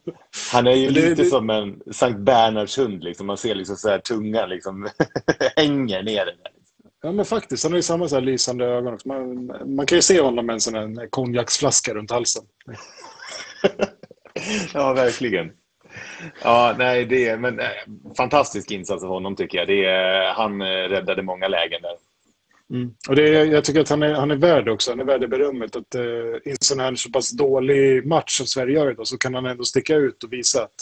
[0.51, 3.03] Han är ju det- lite det- som en Sankt Bernhards hund.
[3.03, 3.27] Liksom.
[3.27, 4.87] Man ser liksom så här tungan liksom
[5.55, 6.25] hänger ner.
[6.25, 6.35] Där.
[7.01, 7.63] Ja, men faktiskt.
[7.63, 8.93] Han har ju samma så här lysande ögon.
[8.93, 9.07] Också.
[9.07, 12.43] Man, man kan ju se honom med en sån här konjaksflaska runt halsen.
[14.73, 15.51] Ja, verkligen.
[16.43, 17.65] Ja, nej, det är, men, eh,
[18.17, 19.67] fantastisk insats av honom tycker jag.
[19.67, 21.91] Det är, han eh, räddade många lägen där.
[23.09, 24.91] Och det jag tycker att han är, han är värd också.
[24.91, 25.75] Han är värd det berömmet.
[25.75, 29.17] Att eh, i en sån här så pass dålig match som Sverige gör idag så
[29.17, 30.75] kan han ändå sticka ut och visa att,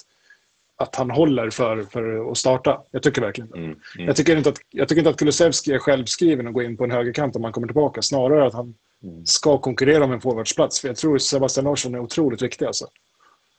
[0.77, 2.81] att han håller för, för att starta.
[2.91, 3.57] Jag tycker verkligen det.
[3.57, 4.07] Mm, mm.
[4.07, 6.83] Jag tycker inte att, jag tycker inte att Kulusevski är självskriven och går in på
[6.83, 8.01] en högerkant om han kommer tillbaka.
[8.01, 9.25] Snarare att han Mm.
[9.25, 10.81] ska konkurrera om en forwardsplats.
[10.81, 12.65] För jag tror Sebastian Larsson är otroligt viktig.
[12.65, 12.87] Alltså.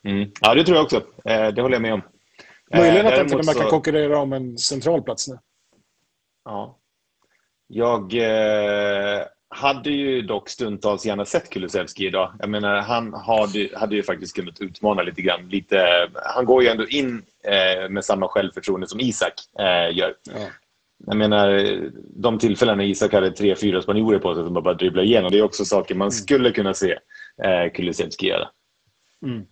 [0.04, 0.30] Mm.
[0.40, 0.96] Ja, det tror jag också.
[1.24, 2.02] Eh, det håller jag med om.
[2.70, 5.38] Eh, Möjligen att han till och med kan konkurrera om en central plats nu.
[6.44, 6.77] Ja.
[7.68, 12.32] Jag eh, hade ju dock stundtals gärna sett Kulusevski idag.
[12.38, 15.48] Jag menar, han hade, hade ju faktiskt kunnat utmana lite grann.
[15.48, 20.14] Lite, han går ju ändå in eh, med samma självförtroende som Isak eh, gör.
[20.24, 20.48] Ja.
[21.06, 21.78] Jag menar,
[22.22, 25.30] de tillfällen när Isak hade tre, fyra spanjorer på sig som bara dribblar igenom.
[25.30, 26.98] Det är också saker man skulle kunna se
[27.42, 28.48] eh, Kulusevski göra.
[29.26, 29.46] Mm.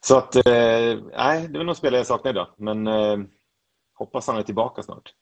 [0.00, 0.42] Så att, eh,
[1.16, 2.48] nej, det är nog spelare jag saknar idag.
[2.56, 3.18] Men eh,
[3.94, 5.14] hoppas han är tillbaka snart.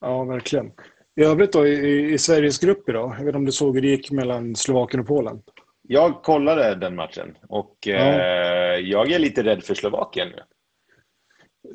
[0.00, 0.72] Ja, verkligen.
[1.16, 3.82] I övrigt då, i, i Sveriges grupp idag, jag vet inte om du såg hur
[3.82, 5.42] det gick mellan Slovakien och Polen?
[5.82, 10.42] Jag kollade den matchen och eh, jag är lite rädd för Slovakien nu.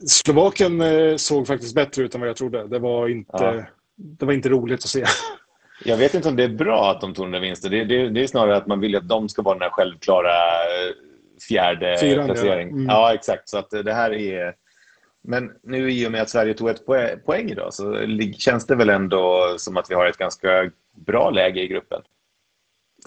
[0.07, 2.67] Slovakien eh, såg faktiskt bättre ut än vad jag trodde.
[2.67, 3.63] Det var inte, Ja.
[3.95, 5.05] det var inte roligt att se.
[5.85, 7.71] Jag vet inte om det är bra att de tog den där vinsten.
[7.71, 10.29] Det, det, det är snarare att man vill att de ska vara den här självklara
[10.29, 10.93] eh,
[11.49, 12.33] fjärde Fyran, ja.
[12.33, 12.69] placering.
[12.69, 12.85] Mm.
[12.85, 13.49] Ja, exakt.
[13.49, 14.53] Så att det här är...
[15.27, 16.85] Men nu i och med att Sverige tog ett
[17.25, 18.07] poäng idag så
[18.37, 22.01] känns det väl ändå som att vi har ett ganska bra läge i gruppen.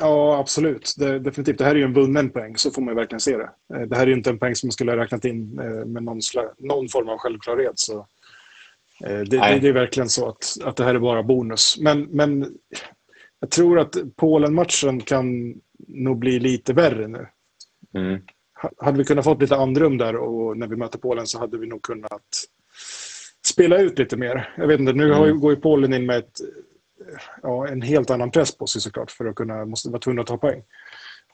[0.00, 0.94] Ja, absolut.
[0.98, 1.58] Det, definitivt.
[1.58, 3.50] Det här är ju en vunnen poäng, så får man verkligen se det.
[3.74, 6.02] Eh, det här är inte en poäng som man skulle ha räknat in eh, med
[6.02, 6.20] någon,
[6.58, 7.78] någon form av självklarhet.
[7.78, 7.98] Så
[9.04, 11.78] eh, det, det, det, är verkligen så att, att det här är bara bonus.
[11.80, 12.54] Men, men
[13.40, 15.54] jag tror att Polen-matchen kan
[15.88, 17.26] nog bli lite värre nu.
[17.94, 18.20] Mm.
[18.78, 21.66] Hade vi kunnat få lite andrum där och när vi möter Polen så hade vi
[21.66, 22.44] nog kunnat
[23.46, 24.54] spela ut lite mer.
[24.56, 25.40] Jag vet inte, nu mm.
[25.40, 26.40] går ju Polen in med ett
[27.42, 30.26] ja, en helt annan press på sig såklart för att kunna, måste vara tvungna att
[30.28, 30.62] ta poäng.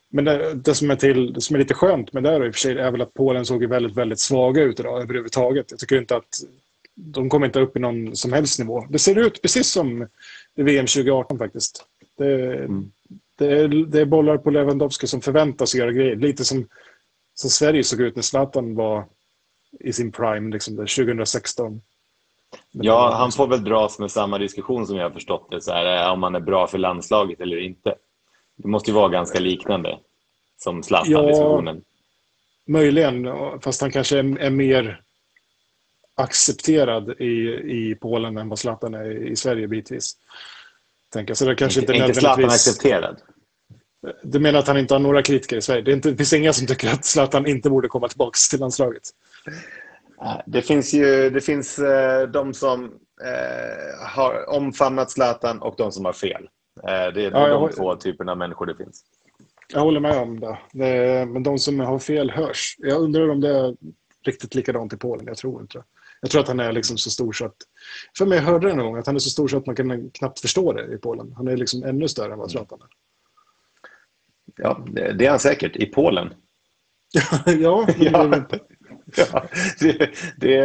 [0.09, 2.49] Men det, det, som är till, det som är lite skönt med det här i
[2.49, 5.65] och för sig är väl att Polen såg väldigt, väldigt svaga ut idag överhuvudtaget.
[5.69, 6.37] Jag tycker inte att
[6.95, 8.85] de kommer inte upp i någon som helst nivå.
[8.89, 10.07] Det ser ut precis som
[10.55, 11.85] VM 2018 faktiskt.
[12.17, 12.91] Det, mm.
[13.37, 16.15] det, är, det är bollar på Lewandowski som förväntas göra grejer.
[16.15, 16.67] Lite som,
[17.35, 19.05] som Sverige såg ut när Zlatan var
[19.79, 21.81] i sin prime, liksom 2016.
[22.71, 26.05] Ja, han får väl dras med samma diskussion som jag har förstått det, så här,
[26.05, 27.95] eh, om han är bra för landslaget eller inte.
[28.55, 29.99] Det måste ju vara ganska liknande
[30.57, 31.75] som Zlatan-diskussionen.
[31.75, 33.27] Ja, möjligen,
[33.61, 35.01] fast han kanske är, är, mer
[36.15, 40.17] accepterad i, i Polen än vad Zlatan är i Sverige bitvis.
[41.09, 41.33] Tänker.
[41.33, 43.21] Så det kanske inte, inte, inte Zlatan accepterad?
[44.23, 45.81] Du menar att han inte har några kritiker i Sverige?
[45.81, 49.03] Det, inte, det finns inga som tycker att Zlatan inte borde komma tillbaka till landslaget?
[50.45, 52.83] Det finns ju det finns eh, de som
[53.23, 56.49] eh, har omfamnat Zlatan och de som har fel.
[56.83, 57.75] Eh, det är ja, de jag...
[57.75, 59.03] två typerna av människor det finns.
[59.73, 60.57] Jag håller med om det.
[60.71, 61.25] det.
[61.25, 62.75] Men de som har fel hörs.
[62.77, 63.75] Jag undrar om det är
[64.25, 65.27] riktigt likadant i Polen.
[65.27, 65.83] Jag tror inte.
[66.21, 67.55] Jag tror att han är liksom så stor så att...
[68.17, 70.09] För mig hörde det en gång att han är så stor så att man kan
[70.09, 71.33] knappt förstå det i Polen.
[71.37, 72.87] Han är liksom ännu större än vad Zlatan är.
[74.57, 75.75] Ja, det är han säkert.
[75.75, 76.33] I Polen.
[77.45, 78.45] ja, ja.
[79.17, 79.47] ja,
[79.79, 80.55] det, det,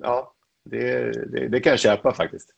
[0.00, 2.50] ja det, det, det, kan jag köpa faktiskt.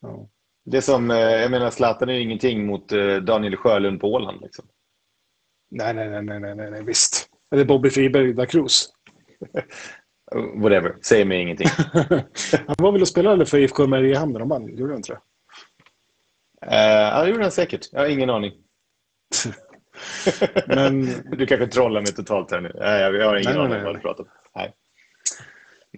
[0.00, 0.28] Ja.
[0.64, 4.40] Det som, eh, jag menar, Zlatan är ingenting mot eh, Daniel Sjölund på Åland.
[4.40, 4.64] Liksom.
[5.70, 7.28] Nej, nej, nej, nej, nej, nej, visst.
[7.54, 8.88] Eller Bobby Friberg da Cruz.
[10.54, 11.68] Whatever, säg mig ingenting.
[12.66, 15.20] han var väl och spelade för IFK Mariehamn och man gjorde han inte det?
[16.66, 17.88] Uh, ja, det gjorde han säkert.
[17.92, 18.52] Jag har ingen aning.
[20.66, 21.06] Men...
[21.30, 22.72] Du kanske trollar mig totalt här nu.
[22.74, 24.30] Nej, jag har ingen aning om vad du pratar om.
[24.54, 24.74] Nej.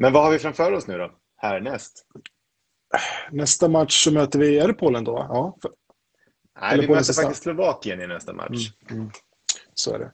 [0.01, 1.11] Men vad har vi framför oss nu då?
[1.37, 2.07] Härnäst?
[3.31, 4.59] Nästa match så möter vi...
[4.59, 5.27] Är det Polen då?
[5.29, 5.57] Ja.
[6.61, 8.71] Nej, Eller vi möter faktiskt Slovakien i nästa match.
[8.91, 9.11] Mm, mm.
[9.75, 10.13] Så är det.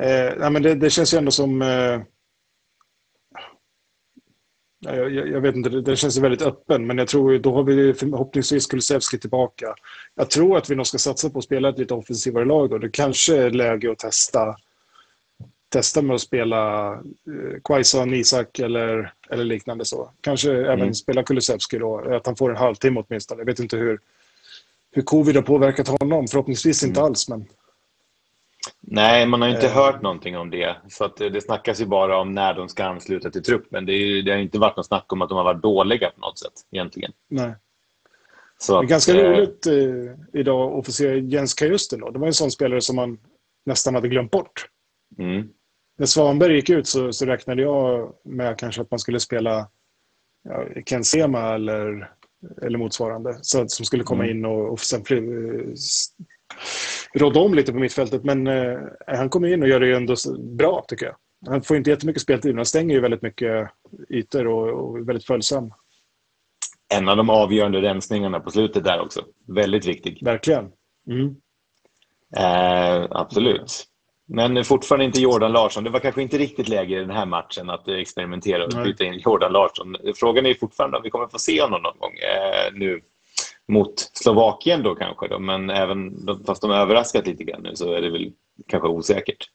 [0.00, 1.62] Eh, nej, men det, det, känns ju ändå som...
[1.62, 2.00] Eh,
[4.84, 7.94] jag, jag, jag, vet inte, det känns väldigt öppen, men jag tror då har vi
[7.94, 9.74] förhoppningsvis Kulusevski tillbaka.
[10.14, 12.78] Jag tror att vi nog ska satsa på att spela ett lite offensivare lag då.
[12.78, 14.56] Det kanske är läge att testa,
[15.68, 20.10] testa med att spela eh, Quaison, Isak eller, eller liknande så.
[20.20, 20.70] Kanske mm.
[20.70, 23.40] även spela Kulusevski då, att han får en halvtimme åtminstone.
[23.40, 24.00] Jag vet inte hur,
[24.92, 27.06] hur covid har påverkat honom, förhoppningsvis inte mm.
[27.06, 27.46] alls, men
[28.86, 29.72] Nej, man har inte eh.
[29.72, 30.76] hört någonting om det.
[30.88, 33.86] Så att det snackas ju bara om när de ska ansluta till truppen.
[33.86, 36.20] Det, är, det har inte varit något snack om att de har varit dåliga på
[36.20, 37.12] något sätt egentligen.
[37.28, 37.54] Nej.
[38.58, 39.30] Så det är ganska eh...
[39.30, 42.00] roligt eh, idag att få se Jens Kajusten.
[42.00, 42.10] Då.
[42.10, 43.18] Det var en sån spelare som man
[43.66, 44.68] nästan hade glömt bort.
[45.18, 45.48] Mm.
[45.98, 49.68] När Svanberg gick ut så, så, räknade jag med kanske att man skulle spela
[50.42, 52.10] ja, Ken Sema eller,
[52.62, 53.38] eller motsvarande.
[53.42, 54.36] Så, som skulle komma mm.
[54.36, 55.04] in och, och sen
[57.14, 58.24] rådde om lite på mittfältet.
[58.24, 61.16] Men eh, han kommer in och gör det ändå bra, tycker jag.
[61.46, 63.70] Han får inte jättemycket speltid, men han stänger ju väldigt mycket
[64.10, 65.72] ytor och, och är väldigt följsam.
[66.94, 69.24] En av de avgörande rensningarna på slutet där också.
[69.48, 70.20] Väldigt viktig.
[70.22, 70.70] Verkligen.
[71.10, 71.36] Mm.
[72.36, 73.84] Eh, absolut.
[74.26, 75.84] Men fortfarande inte Jordan Larsson.
[75.84, 79.18] Det var kanske inte riktigt läge i den här matchen att experimentera och byta in
[79.18, 79.96] Jordan Larsson.
[80.16, 83.00] Frågan är fortfarande om vi kommer få se honom någon gång eh, nu
[83.68, 85.28] mot Slovakien då kanske.
[85.28, 88.32] Då, men även fast de överraskat lite grann nu så är det väl
[88.66, 89.50] kanske osäkert.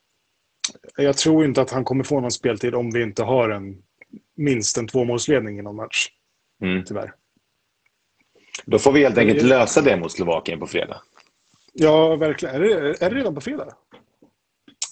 [0.98, 3.84] Jag tror inte att han kommer få någon speltid om vi inte har en
[4.38, 6.10] minst en tvåmålsledning i någon match.
[6.64, 6.84] Mm.
[6.86, 7.14] Tyvärr.
[8.66, 11.02] Då får vi helt enkelt lösa det mot Slovakien på fredag.
[11.74, 12.56] Ja, verkligen.
[12.56, 13.74] Är det, är det redan på fredag?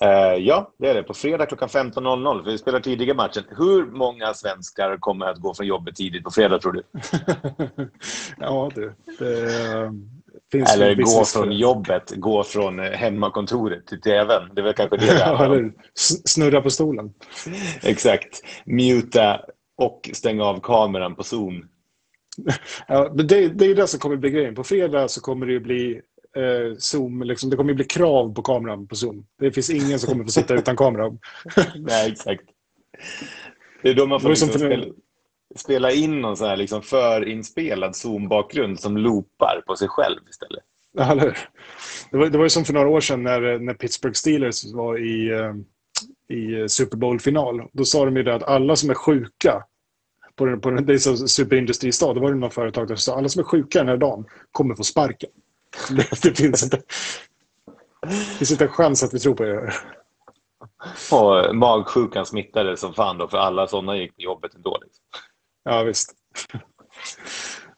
[0.04, 1.04] Uh, ja, det är det.
[1.04, 2.44] På fredag klockan 15.00.
[2.44, 3.44] För vi spelar tidiga matchen.
[3.50, 6.84] Hur många svenskar kommer att gå från jobbet tidigt på fredag, tror du?
[8.38, 8.94] ja, du.
[9.20, 9.92] Det,
[10.52, 14.50] finns Eller gå från jobbet, gå från eh, hemmakontoret till tvn.
[14.56, 15.72] Det är väl kanske det det Eller
[16.26, 17.14] snurra på stolen.
[17.84, 18.42] Exakt.
[18.66, 19.42] Muta
[19.78, 21.68] och stänga av kameran på Zoom.
[22.88, 24.56] Ja, det, det är det som kommer bli grejen.
[24.56, 26.02] På fredag så kommer det bli
[26.36, 29.26] eh, Zoom, liksom, det kommer bli krav på kameran på Zoom.
[29.40, 31.18] Det finns ingen som kommer få sitta utan kamera.
[31.76, 32.44] Nej, exakt.
[33.82, 34.86] Det är då man får liksom spela,
[35.56, 40.64] spela in någon sån här liksom förinspelad Zoom-bakgrund som loopar på sig själv istället.
[40.94, 41.38] Ja, eller?
[42.12, 44.98] Det var, det var ju som för några år sedan när, när Pittsburgh Steelers var
[44.98, 45.54] i, eh,
[46.38, 47.70] i Super Bowl-final.
[47.74, 49.64] Då sa de ju det att alla som är sjuka
[50.36, 52.16] på den, på den, det är så superindustristat.
[52.16, 54.76] Då var det någon företag som sa alla som är sjuka den här dagen kommer
[54.76, 55.30] få sparken.
[56.24, 56.82] Det, finns inte,
[58.02, 59.74] det finns inte en chans att vi tror på det.
[61.12, 64.78] Och magsjukan smittade som fan då, för alla sådana gick till jobbet ändå.
[64.84, 65.04] Liksom.
[65.64, 66.14] Ja, visst.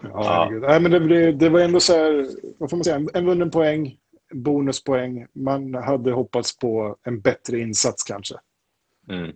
[0.04, 0.62] Ja, herregud.
[0.62, 3.26] Nej, men det, det, det var ändå så här, vad får man säga, en, en
[3.26, 3.98] vunnen poäng,
[4.34, 5.28] bonuspoäng.
[5.34, 8.36] Man hade hoppats på en bättre insats kanske.
[9.10, 9.32] Mm.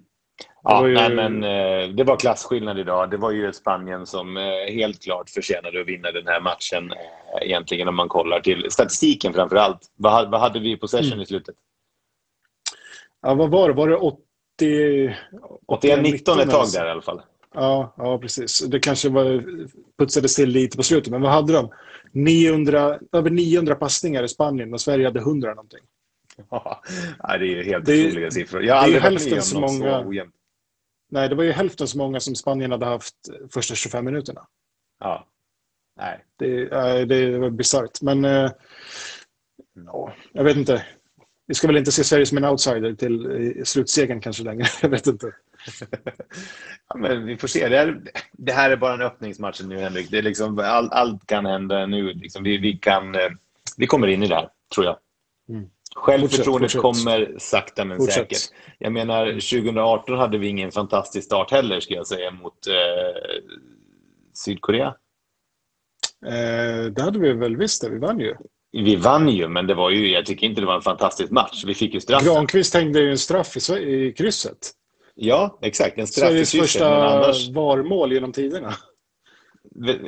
[0.63, 3.09] Ja, ju- nej, men eh, det var klasskillnad idag.
[3.11, 6.91] Det var ju Spanien som eh, helt klart förtjänade att vinna den här matchen.
[6.91, 9.79] Eh, egentligen om man kollar till statistiken framför allt.
[9.95, 11.21] Vad, vad hade vi i possession Mm.
[11.21, 11.55] i slutet?
[13.21, 13.73] Ja, vad var det?
[13.75, 15.15] Var det 80...
[15.67, 17.21] 81-19 ett tag där i alla fall.
[17.53, 18.59] Ja, ja, precis.
[18.59, 19.43] Det kanske var,
[19.99, 21.11] putsades till lite på slutet.
[21.11, 21.69] Men vad hade de?
[22.11, 25.79] 900, över 900 passningar i Spanien och Sverige hade 100 någonting.
[26.49, 26.81] Ja,
[27.27, 28.63] det är ju helt Det otroliga siffror.
[28.63, 30.33] Jag har det är aldrig varit med om så något många- så ojämnt.
[31.13, 33.15] Nej, det var ju hälften så många som Spanien hade haft
[33.49, 34.47] första 25 minuterna.
[34.99, 35.27] Ja.
[35.99, 36.23] Nej.
[36.39, 36.65] Det,
[37.05, 38.01] det var bisarrt.
[38.01, 38.51] Men äh,
[39.85, 40.85] ja, jag vet inte.
[41.47, 44.65] Vi ska väl inte se Sverige som en outsider till eh, slutsegern kanske längre.
[44.81, 45.31] Jag vet inte.
[46.87, 47.69] Ja, men vi får se.
[47.69, 50.11] Det här, det här är bara en öppningsmatch nu, Henrik.
[50.11, 52.13] Det är liksom, all, allt kan hända nu.
[52.13, 53.29] Liksom, vi, vi, kan, eh,
[53.77, 54.97] vi kommer in i det här, tror jag.
[55.95, 56.05] Mm.
[56.05, 58.15] Självförtroendet Fortsätt, kommer sakta men Fortsätt.
[58.15, 58.39] säkert.
[58.77, 63.43] Jag menar, 2018 hade vi ingen fantastisk start heller, ska jag säga, mot eh,
[64.45, 64.95] Sydkorea.
[66.25, 67.89] Eh, det hade vi väl visst det.
[67.89, 68.35] Vi vann ju.
[68.71, 71.63] Vi vann ju, men det var ju, jag tycker inte det var en fantastisk match.
[71.65, 72.33] Vi fick ju straffen.
[72.33, 74.71] Granqvist hängde ju en straff i, i krysset.
[75.15, 75.97] Ja, exakt.
[75.97, 77.49] En straff i Sveriges krysset, första annars...
[77.49, 78.73] VAR-mål genom tiderna.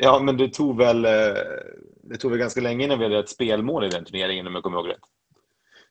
[0.01, 1.11] Ja, men det tog väl, eh,
[2.03, 4.63] det tog väl ganska länge innan vi hade ett spelmål i den turneringen, om jag
[4.63, 4.99] kommer ihåg rätt.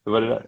[0.04, 0.44] Hur var det där?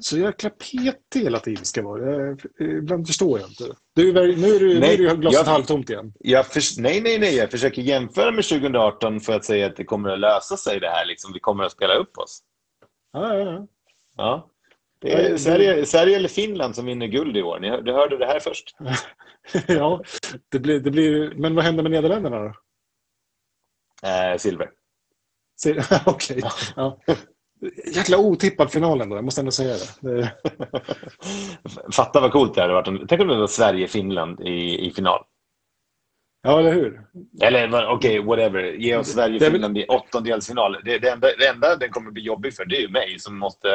[0.00, 2.36] Så jäkla petig hela tiden ska vara.
[2.60, 3.64] Ibland förstår jag inte.
[3.94, 4.26] Du, nu är
[4.60, 6.12] det nu Nej, är det ju glaset halvtomt igen.
[6.18, 7.36] Jag förs- nej, nej, nej.
[7.36, 10.88] Jag försöker jämföra med 2018 för att säga att det kommer att lösa sig det
[10.90, 11.06] här.
[11.06, 11.32] Liksom.
[11.32, 12.40] Vi kommer att spela upp oss.
[13.12, 13.66] Ja, ja, ja.
[14.16, 14.48] Ja.
[14.98, 17.60] Det är det- Sverige, Sverige eller Finland som vinner guld i år.
[17.60, 18.76] Ni du hörde det här först.
[19.68, 20.02] ja
[20.48, 22.54] det blir, det blir, men vad händer med Nederländerna då?
[24.08, 24.70] Eh, silver.
[26.06, 26.42] Okej.
[26.76, 26.98] Ja.
[27.94, 30.10] Jäkla otippad final ändå, jag måste ändå säga det.
[30.10, 30.32] det.
[31.92, 33.08] Fatta vad coolt det hade varit.
[33.08, 35.24] Tänk om det var Sverige-Finland i, i final.
[36.42, 37.00] Ja, eller hur?
[37.42, 38.62] Eller okej, whatever.
[38.62, 40.76] Ge oss Det Sverige-Finland i åttondelsfinal.
[40.84, 43.38] Det, det, enda, det enda den kommer bli jobbig för det är ju mig som
[43.38, 43.68] måste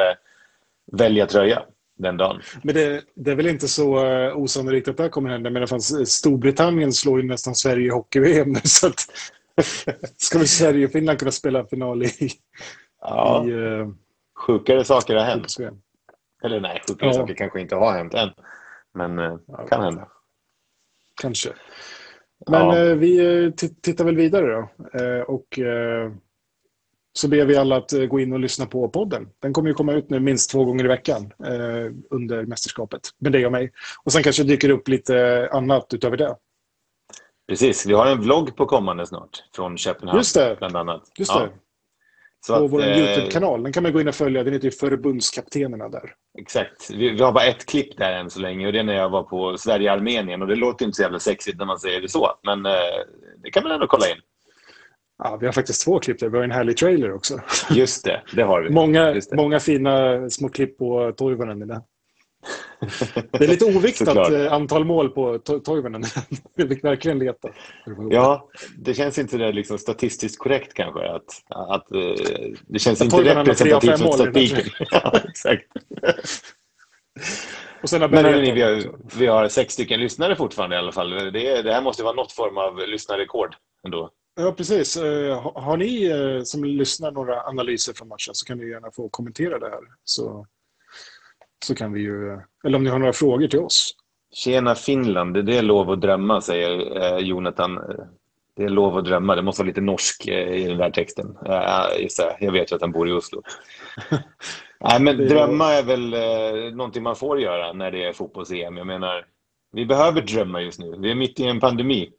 [0.92, 1.62] välja tröja
[1.98, 2.40] den dagen.
[2.62, 5.50] Men det, det är väl inte så uh, osannolikt att det här kommer hända.
[5.50, 8.60] Men fan, Storbritannien slår ju nästan Sverige i hockey-VM nu.
[8.64, 9.00] Så att,
[10.16, 12.30] ska väl Sverige och Finland kunna spela final i,
[13.00, 13.88] Ja, i uh,
[14.46, 15.56] sjukare saker har hänt.
[16.42, 17.12] Eller nej, sjukare Ja.
[17.14, 18.30] saker kanske inte har hänt än.
[18.94, 20.08] Men eh, kan hända.
[21.20, 21.48] Kanske.
[22.50, 22.78] Men Ja.
[22.78, 24.68] eh, vi ti- tittar väl vidare då.
[25.26, 25.58] Och
[27.12, 29.28] så ber vi alla att gå in och lyssna på podden.
[29.42, 31.32] Den kommer ju komma ut nu minst två gånger i veckan
[32.10, 33.00] under mästerskapet.
[33.18, 33.72] Med dig och mig.
[34.04, 36.36] Och sen kanske dyker upp lite annat utöver det.
[37.48, 40.18] Precis, vi har en vlogg på kommande snart från Köpenhamn.
[40.18, 40.56] Just det.
[40.58, 41.02] Bland annat.
[41.18, 41.40] Just Ja.
[41.40, 41.50] det.
[42.46, 43.62] Så På att, vår eh, YouTube-kanal.
[43.62, 44.44] Den kan man gå in och följa.
[44.44, 46.14] Den heter Förbundskaptenerna där.
[46.38, 46.90] Exakt.
[46.90, 49.10] Vi, vi har bara ett klipp där än så länge och det är när jag
[49.10, 52.30] var på Sverige-Armenien och det låter inte så jävla sexigt när man säger det så.
[52.42, 52.72] Men eh,
[53.42, 54.16] det kan man ändå kolla in.
[55.18, 56.28] Ja, vi har faktiskt två klipp där.
[56.28, 57.40] Vi har en härlig trailer också.
[57.70, 58.70] Just det, det har vi.
[58.70, 61.80] Många, många fina små klipp på Toivonen i den.
[63.30, 66.02] Det är lite oviktat eh, antal mål på To- Toivonen.
[66.54, 67.48] Vi fick verkligen leta.
[68.10, 68.48] Ja,
[68.78, 71.08] det känns inte det liksom statistiskt korrekt kanske.
[71.08, 72.00] Att, att, eh,
[72.66, 74.86] det känns Att inte representativt för statistiken.
[74.90, 75.64] ja, exakt.
[78.10, 78.82] Men hörni, vi, har,
[79.18, 81.10] vi har sex stycken lyssnare fortfarande i alla fall.
[81.10, 84.10] Det, det här måste vara något form av lyssnarrekord ändå.
[84.36, 84.96] Ja, precis.
[84.96, 86.10] Eh, ha- Har ni
[86.44, 89.80] som lyssnar några analyser från matchen så kan ni gärna få kommentera det här.
[90.04, 90.46] Så,
[91.64, 92.40] så kan vi ju...
[92.64, 93.94] Eller om ni har några frågor till oss.
[94.34, 97.80] Tjena Finland, det är lov att drömma, säger eh, Jonathan.
[98.56, 99.36] Det är lov att drömma.
[99.36, 101.36] Det måste vara lite norsk eh, i den där texten.
[102.40, 103.42] Jag vet ju att han bor i Oslo.
[104.80, 108.76] Nej, men drömma är väl eh, någonting man får göra när det är fotbolls-EM.
[108.76, 109.24] Jag menar,
[109.72, 110.96] vi behöver drömma just nu.
[110.98, 112.10] Vi är mitt i en pandemi.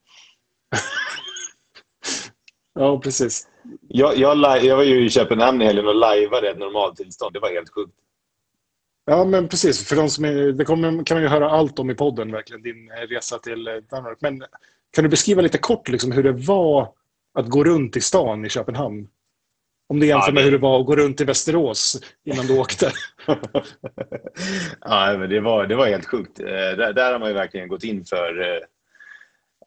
[2.73, 3.47] Ja, precis.
[3.87, 7.33] Jag, jag, jag var ju i Köpenhamn i helgen och lajvade ett normaltillstånd.
[7.33, 7.93] Det var helt sjukt.
[9.09, 9.87] Ja, men precis.
[9.87, 12.61] För de som är, det kommer, kan man ju höra allt om i podden, verkligen,
[12.61, 14.17] din resa till eh, Danmark.
[14.21, 14.43] Men
[14.91, 16.93] kan du beskriva lite kort liksom, hur det var
[17.33, 19.07] att gå runt i stan i Köpenhamn?
[19.89, 20.33] Om du jämför ja, det...
[20.33, 22.91] med hur det var att gå runt i Västerås innan du åkte.
[24.81, 26.39] ja, men det var, det var helt sjukt.
[26.39, 28.59] Eh, där, där har man ju verkligen gått in för eh,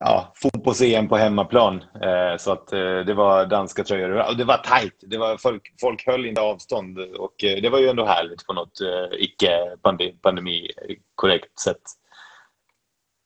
[0.04, 1.84] ja, fotbolls-EM på hemmaplan.
[2.02, 2.66] Eh, så att
[3.06, 4.28] det var danska tröjor.
[4.28, 4.98] Och det var tajt.
[5.00, 6.98] Det var, folk, folk höll inte avstånd.
[6.98, 8.78] Och det var ju ändå härligt på något
[9.18, 11.82] icke-pandemi-korrekt sätt.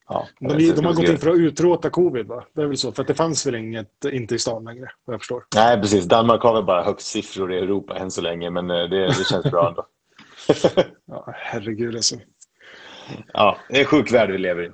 [0.09, 2.45] Ja, de, de har gått in för att utrota covid, va?
[2.55, 2.93] Det är väl så?
[2.93, 5.45] För att det fanns väl inget, inte i stan längre, vad jag förstår.
[5.55, 6.05] Nej, precis.
[6.05, 9.29] Danmark har väl bara högst siffror i Europa än så länge, men eh, det, det
[9.31, 9.87] känns bra ändå.
[11.07, 12.17] ja, herregud alltså.
[13.33, 14.71] Ja, det är en sjuk värld vi lever i.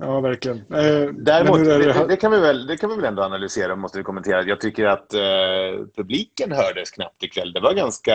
[0.00, 0.58] Ja, verkligen.
[0.58, 3.98] Eh, Däremot, det, det, det, kan vi väl, det kan vi väl ändå analysera, måste
[3.98, 4.42] vi kommentera.
[4.42, 7.52] Jag tycker att eh, publiken hördes knappt ikväll.
[7.52, 8.14] Det var ganska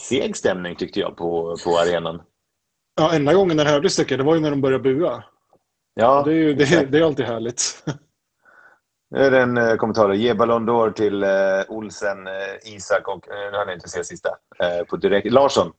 [0.00, 2.22] seg stämning tyckte jag på, på arenan.
[2.96, 5.24] Ja, enda gången den hördes tycker jag, det var ju när de började bua.
[5.94, 7.84] Ja, det är, ju, det, det är alltid härligt.
[9.10, 10.12] Nu är det en eh, kommentar.
[10.12, 11.30] Ge Ballon d'Or till eh,
[11.68, 15.32] Olsen, eh, Isak och, eh, nu hann jag inte se sista, eh, på direkt.
[15.32, 15.72] Larsson.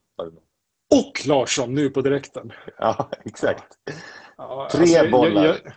[0.94, 2.52] Och Larsson nu på direkten.
[2.78, 3.64] Ja, exakt.
[4.38, 5.44] Ja, Tre alltså, bollar.
[5.44, 5.72] Jag, jag,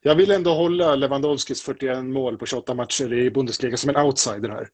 [0.00, 4.48] jag, vill ändå hålla Lewandowskis 41 mål på 28 matcher i Bundesliga som en outsider
[4.48, 4.68] här.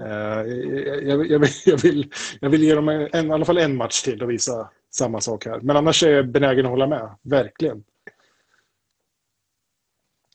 [0.00, 0.52] Uh,
[1.08, 4.02] jag, jag, vill, jag, vill, jag vill ge dem en, i alla fall en match
[4.02, 5.60] till och visa samma sak här.
[5.60, 7.16] Men annars är jag benägen att hålla med.
[7.22, 7.84] Verkligen.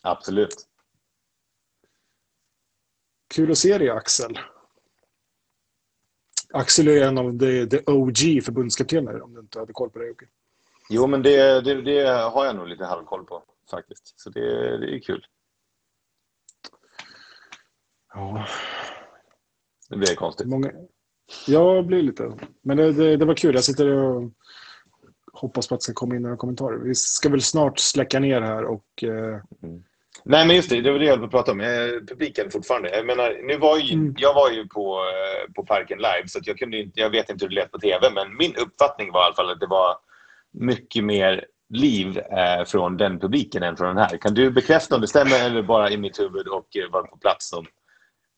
[0.02, 0.56] Absolut.
[3.34, 4.40] Kul att se dig, Axel.
[6.54, 10.26] Axel är en av the OG förbundskaptener, om du inte hade koll på det, Jocke.
[10.94, 14.20] Jo, men det, det, det, har jag nog lite halvkoll på, faktiskt.
[14.20, 15.26] Så det, det är kul.
[18.14, 18.46] Ja.
[19.90, 20.48] Det blir konstigt.
[20.48, 20.72] Många...
[21.48, 22.32] Ja, det blir lite.
[22.62, 23.56] Men det, det, det var kul.
[23.56, 24.32] Jag sitter och
[25.34, 26.78] hoppas på att det ska komma in några kommentarer.
[26.78, 29.04] Vi ska väl snart släcka ner här och...
[29.04, 29.40] Eh...
[29.64, 29.84] Mm.
[30.24, 30.82] Nej, men just det.
[30.82, 31.60] Det var det jag höll på att prata om.
[31.60, 32.90] Jag, publiken fortfarande.
[32.90, 34.16] Jag menar, nu var ju, mm.
[34.18, 37.46] jag var ju på, eh, på Parken live, så jag, kunde inte, jag vet inte
[37.46, 39.98] hur det lät på tv, men min uppfattning var i alla fall att det var
[40.54, 44.18] mycket mer liv eh, från den publiken än från den här.
[44.18, 47.18] Kan du bekräfta om det stämmer eller bara i mitt huvud och eh, vara på
[47.18, 47.66] plats som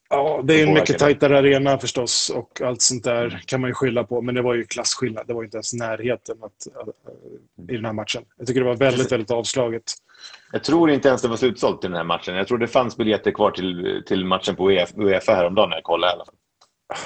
[0.09, 3.73] Ja, det är en mycket tajtare arena förstås och allt sånt där kan man ju
[3.73, 4.21] skylla på.
[4.21, 5.27] Men det var ju klasskillnad.
[5.27, 6.67] Det var inte ens närheten att,
[7.69, 8.23] i den här matchen.
[8.37, 9.83] Jag tycker det var väldigt, väldigt avslaget.
[10.51, 12.35] Jag tror inte ens det var slutsålt i den här matchen.
[12.35, 15.83] Jag tror det fanns biljetter kvar till, till matchen på Uefa, Uefa häromdagen när jag
[15.83, 16.35] kollade i alla fall.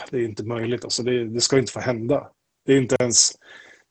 [0.09, 0.83] Det är inte möjligt.
[0.83, 1.03] Alltså.
[1.03, 2.27] Det, det ska inte få hända.
[2.65, 3.31] Det är inte ens...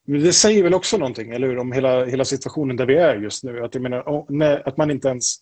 [0.06, 1.58] Det säger väl också någonting, eller hur?
[1.58, 3.64] Om hela, hela situationen där vi är just nu.
[3.64, 5.36] Att, jag menar, att man inte ens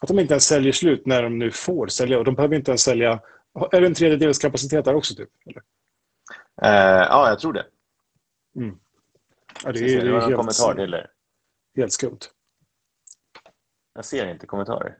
[0.00, 2.18] att de inte ens säljer slut när de nu får sälja.
[2.18, 3.20] Och de behöver inte ens sälja...
[3.72, 5.14] Är det en tredjedels kapacitet där också?
[5.14, 5.60] Typ, eller?
[6.62, 7.66] Uh, ja, jag tror det.
[8.56, 8.78] Mm.
[9.64, 11.10] Ja, det, är, det var en kommentar till det.
[11.76, 12.18] Helt skumt.
[13.94, 14.98] Jag ser inte kommentarer.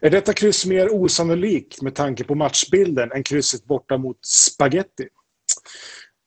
[0.00, 5.08] Är detta kryss mer osannolikt med tanke på matchbilden än krysset borta mot Spaghetti?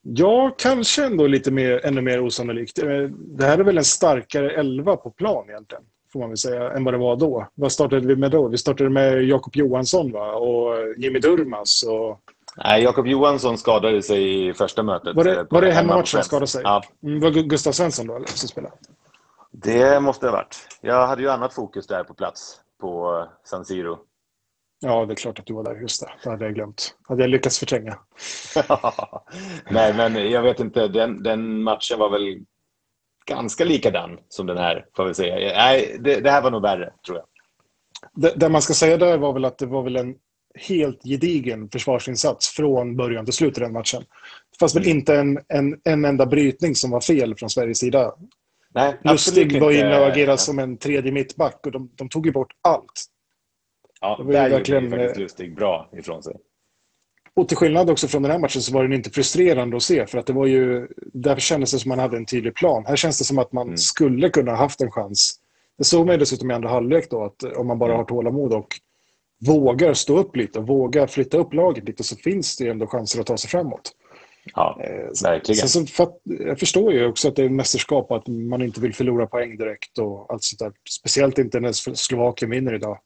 [0.02, 2.80] Ja, kanske ändå lite mer, ännu mer osannolikt.
[2.80, 5.84] Eh, det här är väl en starkare elva på plan egentligen
[6.14, 7.48] får man väl säga, än vad det var då.
[7.56, 8.48] Vad startade vi med då?
[8.48, 10.34] Vi startade med Jakob Johansson va?
[10.34, 11.84] och Jimmy Durmas.
[11.84, 12.20] Och...
[12.58, 15.16] Nej, Jakob Johansson skadade sig i första mötet.
[15.16, 16.62] Var det, eh, var det hemmamatchen han skadade sig?
[16.64, 16.84] Ja.
[17.04, 18.74] Mm, var Gustav Svensson då, eller, som spelade?
[19.52, 20.56] Det måste det ha varit.
[20.82, 24.00] Jag hade ju annat fokus där på plats på San Siro.
[24.84, 25.76] Ja, det är klart att du var där.
[25.76, 26.12] Just det.
[26.24, 26.96] Det hade jag glömt.
[27.08, 27.98] hade jag lyckats förtränga.
[29.70, 30.88] Nej, men jag vet inte.
[30.88, 32.46] Den, den matchen var väl
[33.26, 35.36] ganska likadan som den här, får vi säga.
[35.56, 37.26] Nej, det, det, här var nog värre, tror jag.
[38.14, 40.16] Det, det, man ska säga där var väl att det var väl en
[40.56, 44.02] helt gedigen försvarsinsats från början till slut i den matchen.
[44.52, 44.98] Det fanns väl mm.
[44.98, 48.14] inte en, en, en enda brytning som var fel från Sveriges sida.
[48.74, 52.32] Nej, Lustig var inne och agerade som en tredje mittback och de, de tog ju
[52.32, 53.11] bort allt.
[54.02, 56.36] Ja, det var där verkligen, gjorde faktiskt Lustig bra ifrån sig.
[57.34, 60.08] Och till skillnad också från den här matchen så var den inte frustrerande att se
[60.08, 62.86] för att det var ju, där kändes det som att man hade en tydlig plan.
[62.86, 63.78] Här känns det som att man mm.
[63.78, 65.40] skulle kunna haft en chans.
[65.78, 67.98] Det såg man dessutom i andra halvlek då att om man bara mm.
[67.98, 68.68] har tålamod och
[69.46, 72.88] vågar stå upp lite och vågar flytta upp laget lite så finns det ju ändå
[72.88, 73.92] chanser att ta sig framåt.
[74.56, 75.68] Ja, eh, verkligen.
[75.68, 78.94] Sen så jag förstår ju också att det är mästerskap och att man inte vill
[78.94, 80.72] förlora poäng direkt och allt sånt där.
[80.90, 82.98] Speciellt inte när Slovakien vinner idag.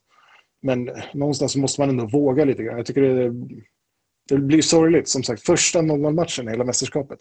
[0.65, 2.77] Men någonstans måste man ändå våga lite grann.
[2.77, 3.33] Jag tycker det
[4.29, 5.41] det blir sorgligt, som sagt.
[5.41, 7.19] Första 0-0-matchen i hela mästerskapet.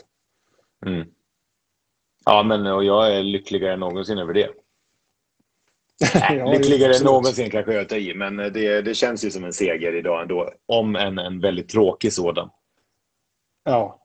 [0.87, 1.09] Mm.
[2.25, 4.51] Ja, men och jag är lyckligare än någonsin över det.
[6.15, 9.53] ja, lyckligare än någonsin kanske jag tar i, men det, det känns ju som en
[9.53, 10.53] seger idag ändå.
[10.67, 12.51] Om en, en väldigt tråkig sådan.
[13.65, 14.01] Ja.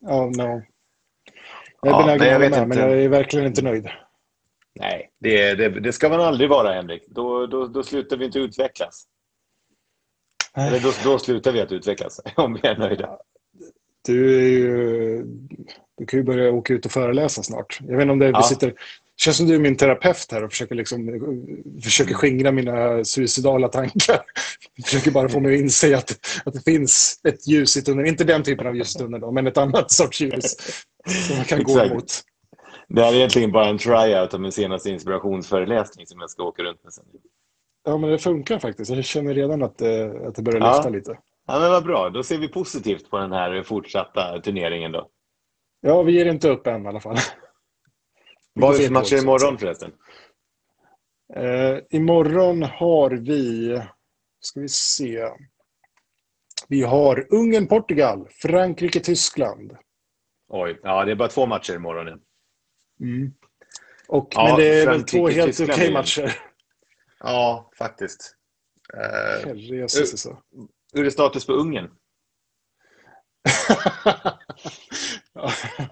[0.00, 0.62] Ja, no.
[1.82, 2.80] Jag är Ja, benägen att hålla med, men inte.
[2.80, 3.88] jag är verkligen inte nöjd.
[4.78, 7.02] Nej, det, det, det ska man aldrig vara, Henrik.
[7.08, 9.04] Då, då, då slutar vi inte utvecklas.
[10.56, 13.18] Eller då, då slutar vi att utvecklas, om vi är nöjda.
[14.06, 15.24] Du, är ju,
[15.98, 17.78] du kan ju börja åka ut och föreläsa snart.
[17.80, 18.38] Jag vet inte om det Ja.
[18.38, 21.22] vi sitter, det känns som du är min terapeut här och försöker, liksom,
[21.82, 24.20] försöker skingra mina suicidala tankar.
[24.84, 28.08] försöker bara få mig att inse att, att det finns ett ljus i tunneln.
[28.08, 30.56] Inte den typen av ljus i tunneln, men ett annat sorts ljus
[31.26, 32.24] som man kan gå Exakt.
[32.88, 36.62] Det här är egentligen bara en tryout av min senaste inspirationsföreläsning som jag ska åka
[36.62, 37.04] runt med sen.
[37.84, 38.90] Ja, men det funkar faktiskt.
[38.90, 40.72] Jag känner redan att det, att det börjar Ja.
[40.76, 41.18] lyfta lite.
[41.46, 42.10] Ja, men vad bra.
[42.10, 45.08] Då ser vi positivt på den här fortsatta turneringen då.
[45.80, 47.16] Ja, vi ger inte upp än i alla fall.
[48.58, 49.92] Vad är det för matcher imorgon förresten?
[51.34, 53.80] Eh, imorgon har vi...
[54.40, 55.28] Ska vi se.
[56.68, 59.76] Vi har Ungern-Portugal, Frankrike-Tyskland.
[60.48, 62.20] Oj, ja det är bara två matcher imorgon.
[63.00, 63.32] Mm.
[64.08, 66.38] Och, Ja, men det är väl två helt okej är- matcher.
[67.20, 68.36] Ja, faktiskt.
[68.94, 69.00] Uh,
[69.48, 70.38] Herre Jesus, alltså.
[70.92, 71.90] hur är status på Ungern?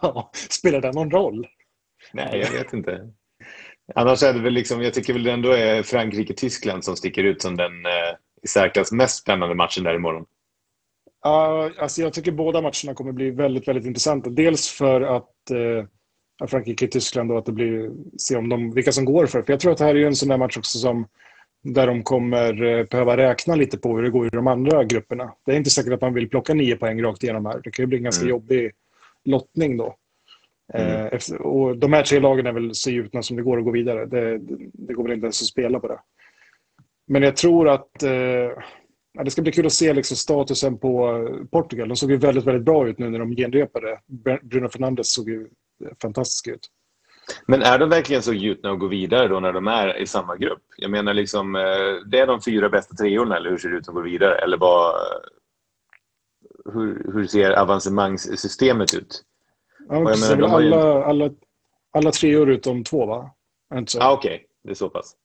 [0.02, 1.46] Ja, Spelar det någon roll?
[2.12, 3.10] Nej, jag vet inte.
[3.94, 7.42] Annars är det väl liksom, jag tycker väl det ändå är Frankrike-Tyskland som sticker ut
[7.42, 10.26] som den eh, i särklass mest spännande matchen där imorgon.
[11.22, 14.30] Ja, alltså jag tycker båda matcherna kommer bli väldigt, väldigt intressanta.
[14.30, 15.86] Dels för att eh,
[16.46, 19.44] Frankrike-Tyskland och att det blir, se om de, vilka som går för det.
[19.44, 21.06] För jag tror att det här är en sån där match också som
[21.62, 25.34] där de kommer eh, behöva räkna lite på hur det går i de andra grupperna.
[25.46, 27.60] Det är inte säkert att man vill plocka nio poäng rakt igenom här.
[27.64, 28.30] Det kan ju bli en ganska Mm.
[28.30, 28.72] jobbig
[29.24, 29.96] lottning då.
[30.74, 31.06] Mm.
[31.06, 33.70] Eh, och de här tre lagen är väl så gjutna som det går att gå
[33.70, 34.06] vidare.
[34.06, 34.38] Det,
[34.72, 35.98] det, går väl inte ens att spela på det.
[37.06, 38.50] Men jag tror att eh,
[39.24, 41.88] det ska bli kul att se liksom statusen på eh, Portugal.
[41.88, 44.00] De såg ju väldigt, väldigt bra ut nu när de genrepade.
[44.42, 45.48] Bruno Fernandes såg ju
[46.02, 46.68] fantastisk ut.
[47.46, 50.36] Men är de verkligen så gjutna att gå vidare då när de är i samma
[50.36, 50.62] grupp?
[50.76, 51.62] Jag menar, liksom, eh,
[52.06, 54.38] det är de fyra bästa treorna, eller hur ser det ut att gå vidare?
[54.38, 54.94] Eller vad,
[56.74, 59.22] hur, hur ser avancemangssystemet ut?
[59.88, 61.30] Ja, precis, menar, de har ju- alla, alla,
[61.92, 63.30] alla treor utom två, va?
[63.74, 64.46] Ja, ah, okej.
[64.64, 65.16] Det är så pass.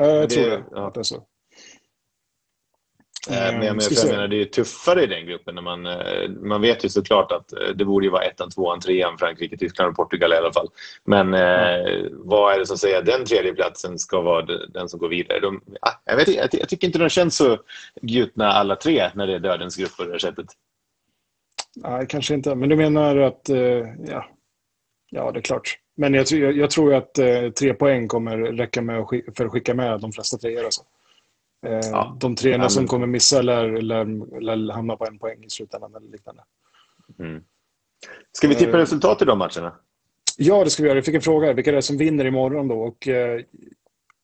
[0.00, 0.64] Eh, jag det- tror det.
[0.70, 0.86] ja.
[0.86, 1.26] Att det är så.
[3.30, 5.54] Eh, Men jag, ska jag menar, det är tuffare i den gruppen.
[5.54, 8.80] När man, eh, man vet ju såklart att eh, det borde ju vara ettan, tvåan,
[8.80, 10.68] trean, Frankrike, Tyskland och Portugal i alla fall.
[11.04, 14.88] Men eh, vad är det som säger att den tredje platsen ska vara de- den
[14.88, 15.40] som går vidare?
[15.40, 17.58] De, ah, jag, vet, jag, jag tycker inte de känns så
[18.02, 20.46] gjutna alla tre när det är dödens grupp på det här sättet.
[21.76, 22.54] Nej, kanske inte.
[22.54, 23.48] Men du menar att...
[24.08, 24.26] ja.
[25.10, 25.78] ja, det är klart.
[25.96, 27.14] Men jag, tror- jag, tror att
[27.58, 29.06] tre poäng kommer räcka med
[29.36, 30.64] för att skicka med de flesta treor.
[30.64, 30.82] Alltså.
[31.66, 32.16] Eh, Ja.
[32.20, 35.94] De Ja, men- som kommer missa lär, lär, lär hamna på en poäng i slutändan
[35.94, 36.44] eller liknande.
[37.18, 37.44] Mm.
[38.32, 38.76] Ska vi tippa Eh.
[38.80, 39.76] resultat i de matcherna?
[40.38, 40.98] Ja, det ska vi göra.
[40.98, 41.52] Jag fick en fråga.
[41.52, 42.80] Vilka det är som vinner imorgon då?
[42.82, 43.40] Och, eh,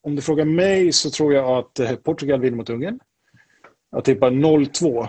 [0.01, 2.99] om du frågar mig så tror jag att eh, Portugal vinner mot Ungern.
[3.89, 5.07] Jag tippar 0-2.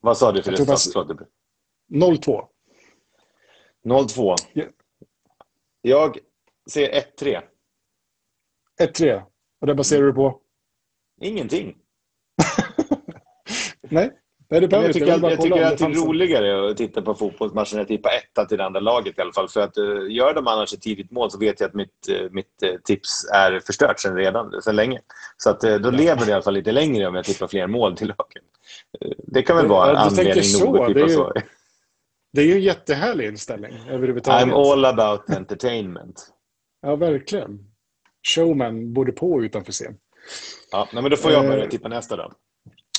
[0.00, 0.80] Vad sa du för resultat?
[0.92, 1.20] Förlåt.
[1.88, 2.48] 0-2.
[3.84, 4.34] 0-2.
[4.52, 4.64] Ja.
[5.82, 6.18] Jag
[6.70, 7.40] ser 1-3.
[8.80, 9.22] 1-3.
[9.60, 10.40] Och det baserar du på?
[11.20, 11.76] Ingenting.
[13.90, 14.10] Nej,
[14.50, 14.98] Nej det behöver jag inte.
[14.98, 18.08] tycker, jag kolla tycker att det är roligare att titta på fotbollsmatchen än att tippa
[18.10, 19.48] etta till det andra laget i alla fall.
[19.48, 22.30] För att uh, gör de annars ett tidigt mål så vet jag att mitt, eh,
[22.30, 25.00] mitt eh, tips är förstört sedan redan, sedan länge.
[25.36, 27.66] Så att, eh, då lever det i alla fall lite längre om jag tippar fler
[27.66, 28.42] mål till lagen.
[29.00, 30.64] Eh, det kan väl Ja, vara du tänker anledning så.
[30.72, 31.32] nog att Det tippa är ju- så.
[32.32, 34.48] Det är ju en jättehärlig inställning överhuvudtaget.
[34.48, 36.26] I'm all about entertainment.
[36.82, 37.67] Ja, verkligen.
[38.22, 39.96] Showman både på utanför scen.
[40.70, 41.70] Ja, nej, men då får jag börja Eh.
[41.70, 42.32] tippa nästa då.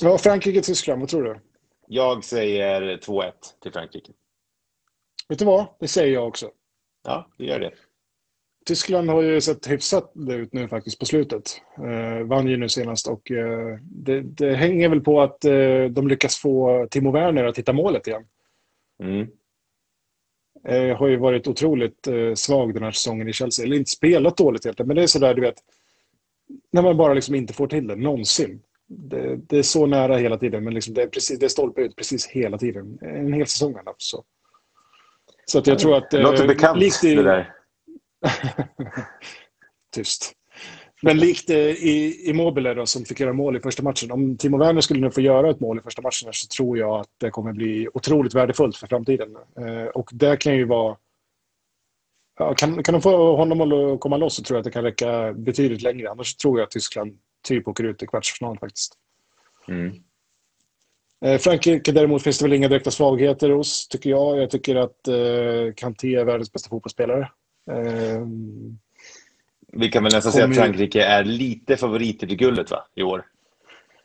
[0.02, 1.40] Ja, Frankrike-Tyskland, vad tror du?
[1.86, 4.12] Jag säger 2-1 till Frankrike.
[5.28, 5.66] Vet du vad?
[5.80, 6.50] Det säger jag också.
[7.04, 7.70] Ja, det gör det.
[8.66, 11.62] Tyskland har ju sett hyfsat ut nu faktiskt på slutet.
[11.78, 16.08] Eh, vann ju nu senast och eh, det, det hänger väl på att eh, de
[16.08, 18.26] lyckas få Timo Werner att hitta målet igen.
[19.02, 19.26] Mm.
[20.68, 23.64] Eh, har ju varit otroligt eh, svag den här säsongen i Chelsea.
[23.64, 25.54] Eller inte spelat dåligt egentligen, men det är sådär du vet.
[26.72, 28.62] När man bara liksom inte får till det, någonsin.
[28.88, 31.80] Det, det är så nära hela tiden, men liksom det, är precis, det är stolpe
[31.80, 32.98] ut precis hela tiden.
[33.00, 34.24] En hel säsong haft så.
[35.44, 36.14] Så att jag tror att...
[36.14, 37.54] Eh, låter bekant likt i- det där.
[39.94, 40.32] Tyst.
[41.02, 44.10] Men likt eh, i Immobile då, som fick göra mål i första matchen.
[44.10, 47.00] Om Timo Werner skulle nu få göra ett mål i första matchen så tror jag
[47.00, 49.36] att det kommer bli otroligt värdefullt för framtiden.
[49.36, 50.96] Eh, och det kan ju vara...
[52.38, 54.84] Ja, kan, kan de få honom att komma loss så tror jag att det kan
[54.84, 56.10] räcka betydligt längre.
[56.10, 58.94] Annars tror jag att Tyskland typ åker ut i kvartsfinal faktiskt.
[59.68, 59.92] Mm.
[61.24, 64.38] Eh, Frankrike däremot finns det väl inga direkta svagheter hos, tycker jag.
[64.38, 67.30] Jag tycker att eh, Kanté är världens bästa fotbollsspelare.
[67.70, 68.26] Eh,
[69.72, 72.86] Vi kan väl nästan säga att Frankrike är lite favoriter till guldet va?
[72.94, 73.24] i år.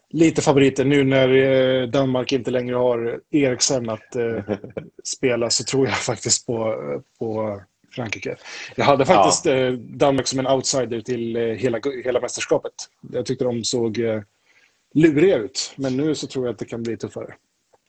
[0.09, 0.85] Lite favoriter.
[0.85, 4.43] Nu när eh, Danmark inte längre har Eriksen att eh,
[5.03, 6.75] spela så tror jag faktiskt på,
[7.19, 7.61] på
[7.91, 8.35] Frankrike.
[8.75, 9.71] Jag hade faktiskt ja.
[9.77, 12.73] Danmark som en outsider till hela, hela mästerskapet.
[13.11, 13.99] Jag tyckte de såg
[14.93, 15.73] luriga ut.
[15.75, 17.33] Men nu så tror jag att det kan bli tuffare.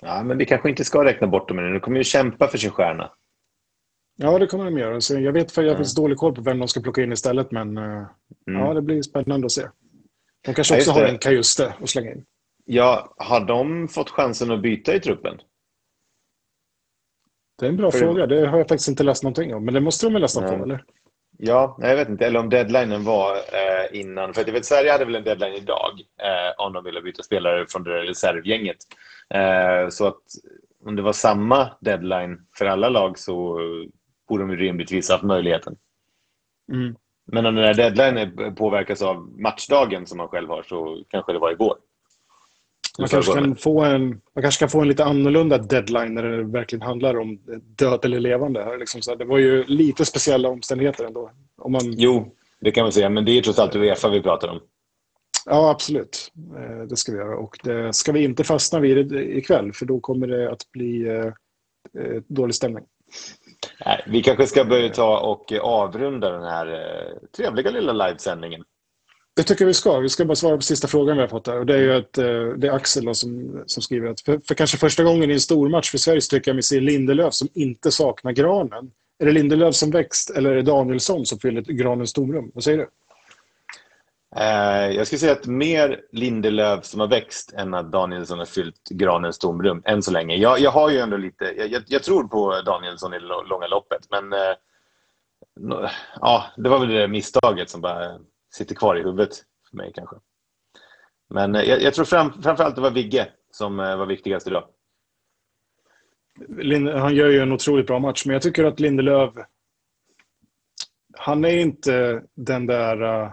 [0.01, 1.73] Ja, men vi kanske inte ska räkna bort dem ännu.
[1.73, 3.11] De kommer ju kämpa för sin stjärna.
[4.17, 5.01] Ja, det kommer de göra.
[5.01, 5.89] Så jag vet för jag har mm.
[5.97, 8.07] dålig koll på vem de ska plocka in istället, men mm.
[8.45, 9.63] ja, det blir spännande att se.
[10.45, 12.25] De kanske också ja, har en Kajuste att slänga in.
[12.65, 15.39] Ja, har de fått chansen att byta i truppen?
[17.59, 18.27] Det är en bra för fråga.
[18.27, 19.65] Det har jag faktiskt inte läst någonting om.
[19.65, 20.85] Men det måste de väl läsa på, eller?
[21.39, 22.27] Ja, jag vet inte.
[22.27, 24.35] Eller om deadlinen var eh, innan.
[24.35, 27.67] För jag vet, Sverige hade väl en deadline idag eh, om de ville byta spelare
[27.69, 28.77] från det reservgänget.
[29.35, 30.23] Eh, så att
[30.85, 33.59] om det var samma deadline för alla lag så
[34.29, 35.77] borde de rimligtvis haft möjligheten.
[36.73, 36.97] Mm.
[37.27, 41.39] Men om den här deadlinen påverkas av matchdagen som man själv har så kanske det
[41.39, 41.77] var igår.
[42.99, 46.43] Man kanske, kan få en, man kanske kan få en lite annorlunda deadline när det
[46.43, 48.77] verkligen handlar om död eller levande.
[48.77, 51.31] Liksom så det var ju lite speciella omständigheter ändå.
[51.57, 51.81] Om man...
[51.85, 53.09] Jo, det kan man säga.
[53.09, 54.61] Men det är trots allt Uefa vi pratar om.
[55.47, 56.33] Ja, absolut.
[56.57, 57.39] Eh, det ska vi göra.
[57.39, 61.33] Och det ska vi inte fastna vid ikväll för då kommer det att bli eh,
[62.27, 62.85] dålig stämning.
[63.87, 68.65] Nej, vi kanske ska börja ta och avrunda den här eh, trevliga lilla livesändningen.
[69.37, 69.99] Det tycker vi ska.
[69.99, 71.59] Vi ska bara svara på sista frågan vi har fått här.
[71.59, 72.25] Och det är ju att, eh,
[72.59, 75.69] det är Axel som, som skriver att för, för, kanske första gången i en stor
[75.69, 78.91] match för Sverige så tycker jag mig se Lindelöf som inte saknar granen.
[79.19, 82.51] Är det Lindelöf som växt eller är det Danielsson som fyller granens tomrum?
[82.55, 82.89] Vad säger du?
[84.37, 88.89] Eh, jag skulle säga att mer Lindelöf som har växt än att Danielsson har fyllt
[88.91, 90.37] granens tomrum än så länge.
[90.37, 94.07] Jag, jag har ju ändå lite, jag, jag, tror på Danielsson i det långa loppet
[94.11, 94.57] men eh,
[96.21, 98.19] ja, det var väl det misstaget som bara
[98.55, 99.31] sitter kvar i huvudet
[99.71, 100.17] för mig kanske.
[101.31, 104.69] Men eh, jag, jag tror fram, framförallt det var Vigge som eh, var viktigast idag.
[107.01, 109.35] Han gör ju en otroligt bra match, men jag tycker att Lindelöf...
[111.19, 113.33] Han är inte den där uh,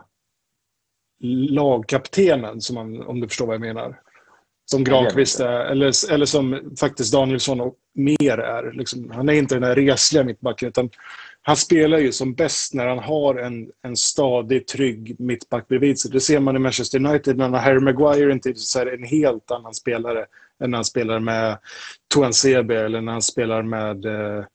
[1.23, 3.99] lagkaptenen, som man, om du förstår vad jag menar.
[4.65, 8.71] Som Granqvist är, eller, eller som faktiskt Danielsson och mer är.
[8.71, 10.89] Liksom, han är inte den där resliga mittbacken, utan
[11.41, 16.11] han spelar ju som bäst när han har en, en stadig, trygg mittback bredvid sig.
[16.11, 19.73] Det ser man i Manchester United när Harry Maguire inte så är en helt annan
[19.73, 20.25] spelare
[20.63, 21.57] än när han spelar med
[22.13, 24.45] Tuan Sebe eller när han spelar med, eh,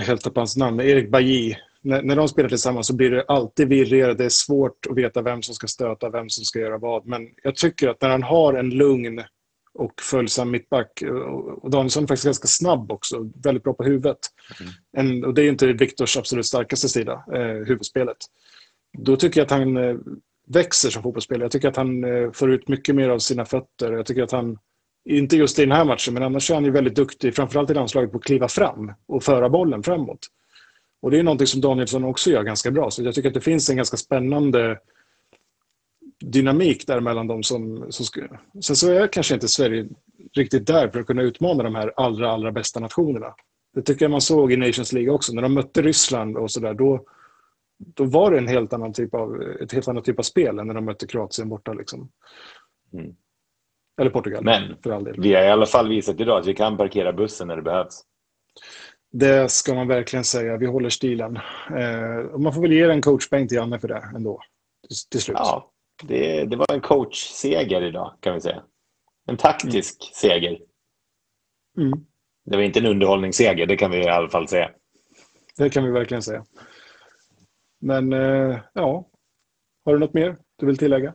[0.00, 1.54] helt tappade hans namn, Erik Bajy.
[1.84, 4.14] När, när de spelar tillsammans så blir det alltid virrigare.
[4.14, 7.06] Det är svårt att veta vem som ska stöta, vem som ska göra vad.
[7.06, 9.22] Men jag tycker att när han har en lugn
[9.74, 11.02] och följsam mittback.
[11.62, 14.18] Och Danielsson är faktiskt ganska snabb också, väldigt bra på huvudet.
[14.60, 14.72] Mm.
[14.96, 18.16] En, och det är inte Viktors absolut starkaste sida, eh, huvudspelet.
[18.98, 19.96] Då tycker jag att han eh,
[20.46, 21.44] växer som fotbollsspelare.
[21.44, 23.92] Jag tycker att han eh, får ut mycket mer av sina fötter.
[23.92, 24.58] Jag tycker att han,
[25.08, 27.74] inte just i den här matchen, men annars är han ju väldigt duktig, framförallt i
[27.74, 30.28] landslaget, på att kliva fram och föra bollen framåt.
[31.04, 32.90] Och det är någonting som Danielsson också gör ganska bra.
[32.90, 34.78] Så jag tycker att det finns en ganska spännande
[36.20, 38.20] dynamik där mellan dem som, som ska...
[38.62, 39.88] Sen så är kanske inte Sverige
[40.32, 43.34] riktigt där för att kunna utmana de här allra, allra bästa nationerna.
[43.74, 45.34] Det tycker jag man såg i Nations League också.
[45.34, 47.04] När de mötte Ryssland och sådär, då,
[47.78, 50.66] då var det en helt annan typ av, ett helt annat typ av spel än
[50.66, 51.72] när de mötte Kroatien borta.
[51.72, 52.08] Liksom.
[52.92, 53.14] Mm.
[54.00, 54.44] Eller Portugal.
[54.44, 55.20] Men för all del.
[55.20, 58.04] vi har i alla fall visat idag att vi kan parkera bussen när det behövs.
[59.16, 60.56] Det ska man verkligen säga.
[60.56, 61.36] Vi håller stilen.
[61.76, 64.40] Eh, man får väl ge en coachbänk till Janne för det ändå.
[64.88, 65.36] Till, till slut.
[65.38, 68.62] Ja, det, det var en coachseger idag kan vi säga.
[69.26, 70.12] En taktisk mm.
[70.14, 70.58] seger.
[71.78, 72.06] Mm.
[72.44, 74.70] Det var inte en underhållningsseger, det kan vi i alla fall säga.
[75.56, 76.44] Det kan vi verkligen säga.
[77.80, 79.08] Men eh, ja,
[79.84, 81.14] har du något mer du vill tillägga?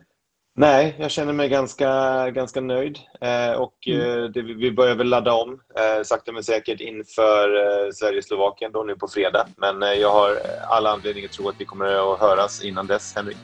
[0.56, 1.90] Nej, jag känner mig ganska,
[2.30, 3.00] ganska nöjd.
[3.22, 4.24] Eh, och mm.
[4.24, 8.96] eh, det, vi börjar väl ladda om eh, sakta men säkert inför eh, Sverige-Slovakien nu
[8.96, 9.48] på fredag.
[9.58, 10.38] Men eh, jag har
[10.70, 13.38] alla anledningar att tro att vi kommer att höras innan dess, Henrik.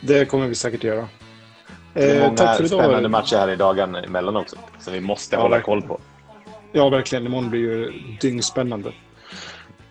[0.00, 1.08] Det kommer vi säkert göra.
[1.94, 2.80] Det är eh, många tack för idag.
[2.80, 4.56] spännande matcher här i dagarna emellan också.
[4.78, 5.80] Som vi måste ja, hålla verkligen.
[5.80, 6.00] koll på.
[6.72, 7.26] Ja, verkligen.
[7.26, 8.92] Imorgon blir ju dyngspännande.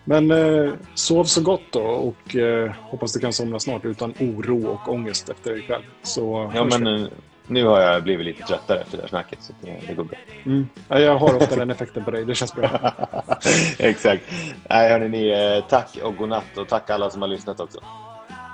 [0.08, 4.66] Men eh, sov så gott då och eh, hoppas du kan somna snart utan oro
[4.66, 5.82] och ångest efter ikväll.
[6.02, 7.10] Så, ja, men nu,
[7.46, 10.18] nu har jag blivit lite tröttare efter det här snacket så det, det går bra.
[10.46, 10.68] Mm.
[10.88, 12.24] Ja, jag har ofta den effekten på dig.
[12.24, 12.94] Det känns bra.
[13.78, 14.22] Exakt.
[14.70, 17.78] Nej, hörni, eh, tack och godnatt och tack alla som har lyssnat också.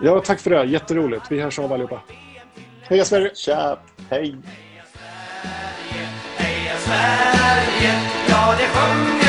[0.03, 0.65] Ja, tack för det.
[0.65, 1.25] Jätteroligt.
[1.31, 2.01] Vi hörs av allihopa.
[2.83, 3.31] Heja Sverige!
[3.35, 3.79] Tja!
[4.11, 4.37] Hej!
[6.79, 7.95] Sverige,
[8.29, 9.24] ja det sjunger